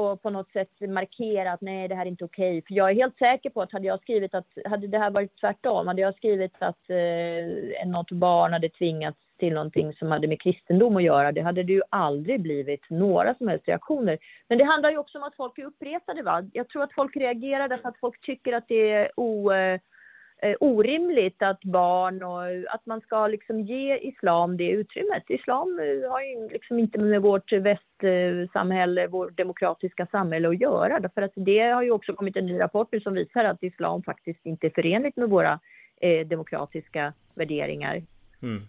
och 0.00 0.22
på 0.22 0.30
något 0.30 0.52
sätt 0.52 0.80
markera 0.80 1.52
att 1.52 1.60
nej, 1.60 1.88
det 1.88 1.94
här 1.94 2.06
är 2.06 2.10
inte 2.10 2.24
okej. 2.24 2.58
Okay. 2.58 2.62
För 2.66 2.74
jag 2.74 2.90
är 2.90 2.94
helt 2.94 3.18
säker 3.18 3.50
på 3.50 3.62
att 3.62 3.72
hade 3.72 3.86
jag 3.86 4.00
skrivit 4.00 4.34
att, 4.34 4.46
hade 4.64 4.86
det 4.86 4.98
här 4.98 5.10
varit 5.10 5.40
tvärtom, 5.40 5.86
hade 5.86 6.02
jag 6.02 6.16
skrivit 6.16 6.54
att 6.58 6.90
eh, 6.90 7.86
något 7.86 8.10
barn 8.10 8.52
hade 8.52 8.68
tvingats 8.68 9.18
till 9.40 9.54
någonting 9.54 9.92
som 9.92 10.10
hade 10.10 10.28
med 10.28 10.40
kristendom 10.40 10.96
att 10.96 11.02
göra, 11.02 11.32
det 11.32 11.40
hade 11.40 11.62
det 11.62 11.72
ju 11.72 11.82
aldrig 11.90 12.40
blivit 12.40 12.90
några 12.90 13.34
som 13.34 13.48
helst 13.48 13.68
reaktioner. 13.68 14.18
Men 14.48 14.58
det 14.58 14.64
handlar 14.64 14.90
ju 14.90 14.98
också 14.98 15.18
om 15.18 15.24
att 15.24 15.36
folk 15.36 15.58
är 15.58 15.64
uppretade. 15.64 16.22
Va? 16.22 16.44
Jag 16.52 16.68
tror 16.68 16.82
att 16.82 16.94
folk 16.94 17.16
reagerar 17.16 17.68
därför 17.68 17.88
att 17.88 18.00
folk 18.00 18.20
tycker 18.20 18.52
att 18.52 18.68
det 18.68 18.90
är 18.90 19.10
o, 19.16 19.52
eh, 19.52 20.56
orimligt 20.60 21.42
att 21.42 21.64
barn 21.64 22.22
och 22.22 22.74
att 22.74 22.86
man 22.86 23.00
ska 23.00 23.26
liksom 23.26 23.60
ge 23.60 23.96
islam 23.96 24.56
det 24.56 24.70
utrymmet. 24.70 25.22
Islam 25.28 25.78
eh, 25.78 26.10
har 26.10 26.20
ju 26.20 26.48
liksom 26.48 26.78
inte 26.78 26.98
med 26.98 27.22
vårt 27.22 27.52
västsamhälle, 27.52 29.06
vårt 29.06 29.36
demokratiska 29.36 30.06
samhälle 30.06 30.48
att 30.48 30.60
göra. 30.60 31.00
Därför 31.00 31.22
att 31.22 31.32
det 31.34 31.60
har 31.60 31.82
ju 31.82 31.90
också 31.90 32.14
kommit 32.14 32.36
en 32.36 32.46
ny 32.46 32.60
rapport 32.60 32.88
nu 32.92 33.00
som 33.00 33.14
visar 33.14 33.44
att 33.44 33.62
islam 33.62 34.02
faktiskt 34.02 34.46
inte 34.46 34.66
är 34.66 34.70
förenligt 34.70 35.16
med 35.16 35.30
våra 35.30 35.60
eh, 36.00 36.26
demokratiska 36.26 37.12
värderingar. 37.34 38.02
Mm. 38.42 38.62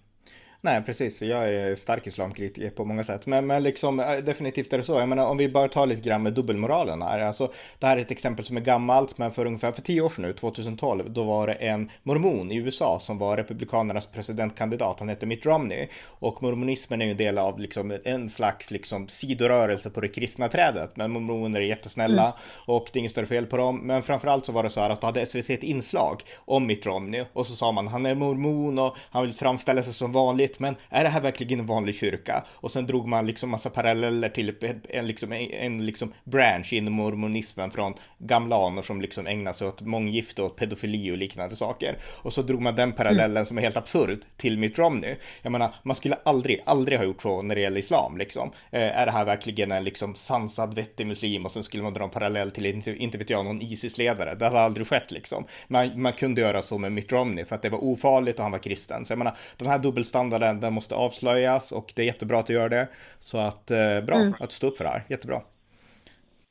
Nej, 0.63 0.81
precis. 0.81 1.21
Jag 1.21 1.53
är 1.53 1.75
stark 1.75 2.07
islamkritiker 2.07 2.69
på 2.69 2.85
många 2.85 3.03
sätt. 3.03 3.27
Men, 3.27 3.47
men 3.47 3.63
liksom, 3.63 3.99
eh, 3.99 4.17
definitivt 4.17 4.73
är 4.73 4.77
det 4.77 4.83
så. 4.83 4.93
Jag 4.93 5.09
menar, 5.09 5.27
om 5.27 5.37
vi 5.37 5.49
bara 5.49 5.67
tar 5.67 5.85
lite 5.85 6.01
grann 6.01 6.23
med 6.23 6.33
dubbelmoralen 6.33 7.01
här. 7.01 7.19
Alltså, 7.19 7.51
det 7.79 7.87
här 7.87 7.97
är 7.97 8.01
ett 8.01 8.11
exempel 8.11 8.45
som 8.45 8.57
är 8.57 8.61
gammalt, 8.61 9.17
men 9.17 9.31
för 9.31 9.45
ungefär 9.45 9.71
för 9.71 9.81
tio 9.81 10.01
år 10.01 10.09
sedan 10.09 10.25
nu, 10.25 10.33
2012, 10.33 11.13
då 11.13 11.23
var 11.23 11.47
det 11.47 11.53
en 11.53 11.89
mormon 12.03 12.51
i 12.51 12.55
USA 12.55 12.99
som 13.01 13.17
var 13.17 13.37
republikanernas 13.37 14.07
presidentkandidat. 14.07 14.99
Han 14.99 15.09
hette 15.09 15.25
Mitt 15.25 15.45
Romney. 15.45 15.87
Och 16.05 16.43
mormonismen 16.43 17.01
är 17.01 17.05
ju 17.05 17.11
en 17.11 17.17
del 17.17 17.37
av 17.37 17.59
liksom, 17.59 17.97
en 18.03 18.29
slags 18.29 18.71
liksom, 18.71 19.07
sidorörelse 19.07 19.89
på 19.89 20.01
det 20.01 20.07
kristna 20.07 20.47
trädet. 20.47 20.97
Men 20.97 21.11
mormoner 21.11 21.59
är 21.59 21.65
jättesnälla 21.65 22.23
mm. 22.23 22.33
och 22.65 22.89
det 22.93 22.97
är 22.97 22.99
inget 22.99 23.11
större 23.11 23.25
fel 23.25 23.45
på 23.45 23.57
dem. 23.57 23.77
Men 23.77 24.03
framförallt 24.03 24.45
så 24.45 24.51
var 24.51 24.63
det 24.63 24.69
så 24.69 24.81
här 24.81 24.89
att 24.89 25.01
då 25.01 25.07
hade 25.07 25.25
SVT 25.25 25.49
ett 25.49 25.63
inslag 25.63 26.21
om 26.35 26.67
Mitt 26.67 26.85
Romney 26.85 27.25
och 27.33 27.47
så 27.47 27.53
sa 27.53 27.71
man 27.71 27.87
han 27.87 28.05
är 28.05 28.15
mormon 28.15 28.79
och 28.79 28.97
han 29.09 29.23
vill 29.23 29.33
framställa 29.33 29.83
sig 29.83 29.93
som 29.93 30.11
vanligt 30.11 30.50
vanligt, 30.59 30.79
men 30.89 30.99
är 30.99 31.03
det 31.03 31.09
här 31.09 31.21
verkligen 31.21 31.59
en 31.59 31.65
vanlig 31.65 31.95
kyrka? 31.95 32.43
Och 32.61 32.71
sen 32.71 32.87
drog 32.87 33.07
man 33.07 33.27
liksom 33.27 33.49
massa 33.49 33.69
paralleller 33.69 34.29
till 34.29 34.53
en, 34.89 35.07
liksom, 35.07 35.31
en, 35.31 35.51
en 35.51 35.85
liksom 35.85 36.13
branch 36.23 36.73
inom 36.73 36.93
mormonismen 36.93 37.71
från 37.71 37.93
gamla 38.19 38.55
anor 38.67 38.81
som 38.81 39.01
liksom 39.01 39.27
ägnar 39.27 39.53
sig 39.53 39.67
åt 39.67 39.81
månggifte 39.81 40.41
och 40.41 40.55
pedofili 40.55 41.11
och 41.11 41.17
liknande 41.17 41.55
saker. 41.55 41.97
Och 42.23 42.33
så 42.33 42.41
drog 42.41 42.61
man 42.61 42.75
den 42.75 42.93
parallellen 42.93 43.37
mm. 43.37 43.45
som 43.45 43.57
är 43.57 43.61
helt 43.61 43.77
absurd 43.77 44.19
till 44.37 44.57
Mitt 44.57 44.79
Romney. 44.79 45.15
Jag 45.41 45.51
menar, 45.51 45.75
man 45.83 45.95
skulle 45.95 46.15
aldrig, 46.25 46.61
aldrig 46.65 46.97
ha 46.97 47.05
gjort 47.05 47.21
så 47.21 47.41
när 47.41 47.55
det 47.55 47.61
gäller 47.61 47.79
islam 47.79 48.17
liksom. 48.17 48.51
Eh, 48.71 48.99
är 48.99 49.05
det 49.05 49.11
här 49.11 49.25
verkligen 49.25 49.71
en 49.71 49.83
liksom 49.83 50.15
sansad, 50.15 50.75
vettig 50.75 51.07
muslim? 51.07 51.45
Och 51.45 51.51
sen 51.51 51.63
skulle 51.63 51.83
man 51.83 51.93
dra 51.93 52.03
en 52.03 52.09
parallell 52.09 52.51
till, 52.51 52.65
inte, 52.65 52.95
inte 52.95 53.17
vet 53.17 53.29
jag, 53.29 53.45
någon 53.45 53.61
Isis-ledare. 53.61 54.35
Det 54.35 54.47
har 54.47 54.57
aldrig 54.57 54.87
skett 54.87 55.11
liksom. 55.11 55.45
Man, 55.67 56.01
man 56.01 56.13
kunde 56.13 56.41
göra 56.41 56.61
så 56.61 56.77
med 56.77 56.91
Mitt 56.91 57.11
Romney 57.11 57.45
för 57.45 57.55
att 57.55 57.61
det 57.61 57.69
var 57.69 57.83
ofarligt 57.83 58.35
och 58.35 58.43
han 58.43 58.51
var 58.51 58.59
kristen. 58.59 59.05
Så 59.05 59.11
jag 59.11 59.17
menar, 59.17 59.37
den 59.57 59.67
här 59.67 59.79
dubbelstandarden 59.79 60.40
den, 60.41 60.59
den 60.59 60.73
måste 60.73 60.95
avslöjas 60.95 61.71
och 61.71 61.93
det 61.95 62.01
är 62.01 62.05
jättebra 62.05 62.39
att 62.39 62.47
du 62.47 62.53
gör 62.53 62.69
det. 62.69 62.87
Så 63.19 63.37
att 63.37 63.71
eh, 63.71 64.05
bra 64.05 64.15
mm. 64.15 64.33
att 64.39 64.51
stå 64.51 64.67
upp 64.67 64.77
för 64.77 64.83
det 64.83 64.89
här, 64.89 65.03
jättebra. 65.09 65.41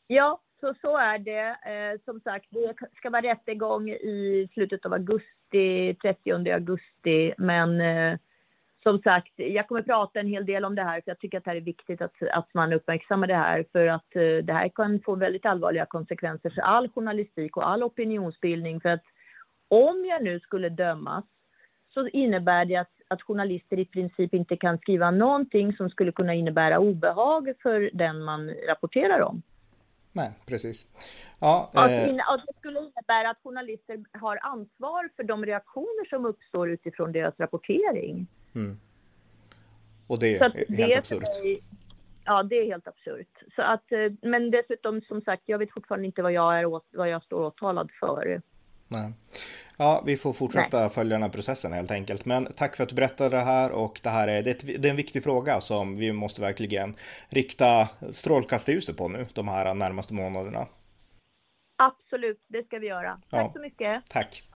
Ja, 0.07 0.41
så, 0.61 0.75
så 0.81 0.97
är 0.97 1.19
det. 1.19 1.49
Eh, 1.49 2.01
som 2.05 2.21
sagt, 2.21 2.47
det 2.51 2.75
ska 2.97 3.11
vara 3.11 3.23
rättegång 3.23 3.91
i 3.91 4.49
slutet 4.55 4.87
av 4.87 4.93
augusti, 4.93 5.95
30 6.03 6.53
augusti, 6.53 7.35
men 7.39 7.81
eh, 7.81 8.19
som 8.83 8.99
sagt, 8.99 9.33
jag 9.37 9.69
kommer 9.69 9.83
prata 9.83 10.21
en 10.21 10.27
hel 10.27 10.47
del 10.47 10.65
om 10.65 10.75
det 10.75 10.83
här, 10.83 11.01
för 11.01 11.11
jag 11.11 11.19
tycker 11.19 11.39
att 11.39 11.45
det 11.45 11.51
är 11.51 11.61
viktigt 11.61 12.03
att, 12.03 12.23
att 12.33 12.55
man 12.55 12.73
uppmärksammar 12.73 13.27
det 13.27 13.37
här, 13.37 13.65
för 13.73 13.87
att 13.87 14.17
eh, 14.17 14.45
det 14.45 14.53
här 14.53 14.69
kan 14.69 15.01
få 15.01 15.15
väldigt 15.15 15.47
allvarliga 15.47 15.87
konsekvenser 15.87 16.51
för 16.51 16.63
all 16.63 16.89
journalistik 16.89 17.57
och 17.57 17.69
all 17.69 17.83
opinionsbildning, 17.83 18.81
för 18.81 18.89
att 18.89 19.05
om 19.69 20.05
jag 20.05 20.23
nu 20.23 20.41
skulle 20.41 20.69
dömas 20.69 21.25
så 21.95 22.09
innebär 22.09 22.65
det 22.65 22.77
att 22.77 23.01
att 23.11 23.23
journalister 23.23 23.79
i 23.79 23.85
princip 23.85 24.35
inte 24.35 24.57
kan 24.57 24.79
skriva 24.79 25.11
någonting 25.11 25.77
som 25.77 25.91
skulle 25.91 26.13
kunna 26.13 26.35
innebära 26.35 26.79
obehag 26.79 27.53
för 27.63 27.91
den 27.93 28.25
man 28.25 28.51
rapporterar 28.69 29.21
om. 29.21 29.43
Nej, 30.13 30.31
precis. 30.47 30.87
Ja, 31.41 31.71
eh... 31.75 31.81
att, 31.81 32.47
det 32.47 32.53
skulle 32.59 32.79
innebära 32.79 33.31
att 33.31 33.39
journalister 33.43 34.05
har 34.13 34.39
ansvar 34.43 35.11
för 35.17 35.23
de 35.23 35.47
reaktioner 35.47 36.09
som 36.09 36.27
uppstår 36.27 36.71
utifrån 36.71 37.13
deras 37.13 37.35
rapportering. 37.39 38.27
Mm. 38.55 38.79
Och 40.07 40.19
det 40.19 40.37
är 40.37 40.41
helt 40.41 40.69
det 40.69 40.99
absurt. 40.99 41.43
Mig, 41.43 41.63
ja, 42.25 42.43
det 42.43 42.57
är 42.57 42.67
helt 42.67 42.89
absurt. 42.89 43.43
Så 43.57 43.63
att, 43.63 43.93
eh, 43.93 44.13
men 44.23 44.51
dessutom, 44.51 45.01
som 45.01 45.21
sagt, 45.21 45.43
jag 45.47 45.59
vet 45.59 45.73
fortfarande 45.73 46.07
inte 46.07 46.23
vad 46.23 46.33
jag, 46.33 46.59
är, 46.59 46.97
vad 46.97 47.09
jag 47.09 47.23
står 47.23 47.45
åtalad 47.45 47.91
för. 48.01 48.43
Nej. 48.91 49.13
Ja, 49.77 50.03
vi 50.07 50.17
får 50.17 50.33
fortsätta 50.33 50.81
Nej. 50.81 50.91
följa 50.91 51.15
den 51.15 51.23
här 51.23 51.31
processen 51.31 51.73
helt 51.73 51.91
enkelt. 51.91 52.25
Men 52.25 52.53
tack 52.57 52.77
för 52.77 52.83
att 52.83 52.89
du 52.89 52.95
berättade 52.95 53.37
det 53.37 53.43
här 53.43 53.71
och 53.71 54.01
det 54.03 54.11
här 54.11 54.29
är, 54.29 54.43
det 54.43 54.85
är, 54.85 54.91
en 54.91 54.97
viktig 54.97 55.25
fråga 55.25 55.61
som 55.61 55.97
vi 55.97 56.13
måste 56.13 56.41
verkligen 56.41 56.97
rikta 57.29 57.89
strålkastarljuset 58.13 58.97
på 58.97 59.09
nu 59.09 59.27
de 59.35 59.49
här 59.49 59.75
närmaste 59.75 60.15
månaderna. 60.15 60.67
Absolut, 61.77 62.45
det 62.49 62.67
ska 62.67 62.79
vi 62.79 62.87
göra. 62.87 63.21
Tack 63.31 63.47
ja. 63.47 63.53
så 63.53 63.61
mycket. 63.61 64.03
Tack. 64.09 64.50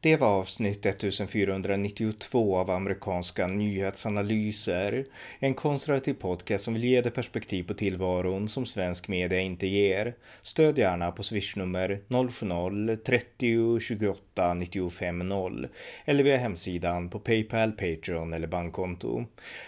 Det 0.00 0.16
var 0.16 0.28
avsnitt 0.28 0.86
1492 0.86 2.56
av 2.56 2.70
amerikanska 2.70 3.46
nyhetsanalyser. 3.46 5.04
En 5.38 5.54
konservativ 5.54 6.14
podcast 6.14 6.64
som 6.64 6.74
vill 6.74 6.84
ge 6.84 7.00
dig 7.00 7.12
perspektiv 7.12 7.62
på 7.62 7.74
tillvaron 7.74 8.48
som 8.48 8.66
svensk 8.66 9.08
media 9.08 9.40
inte 9.40 9.66
ger. 9.66 10.14
Stöd 10.42 10.78
gärna 10.78 11.12
på 11.12 11.22
swishnummer 11.22 12.00
070-30 12.08 13.80
28 13.80 14.54
95 14.54 15.18
0 15.18 15.68
eller 16.04 16.24
via 16.24 16.36
hemsidan 16.36 17.10
på 17.10 17.18
Paypal, 17.18 17.72
Patreon 17.72 18.32
eller 18.32 18.48
bankkonto. 18.48 19.24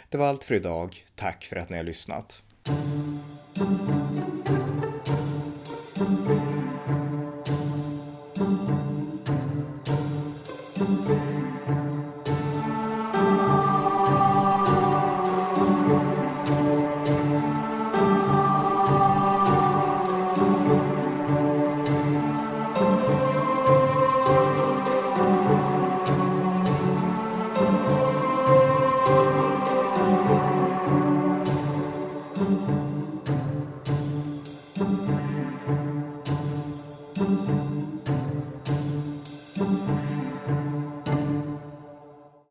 Det 0.09 0.19
var 0.19 0.27
allt 0.27 0.45
för 0.45 0.55
idag. 0.55 1.05
Tack 1.15 1.45
för 1.45 1.57
att 1.57 1.71
ni 1.71 1.77
har 1.77 1.85
lyssnat. 1.85 2.43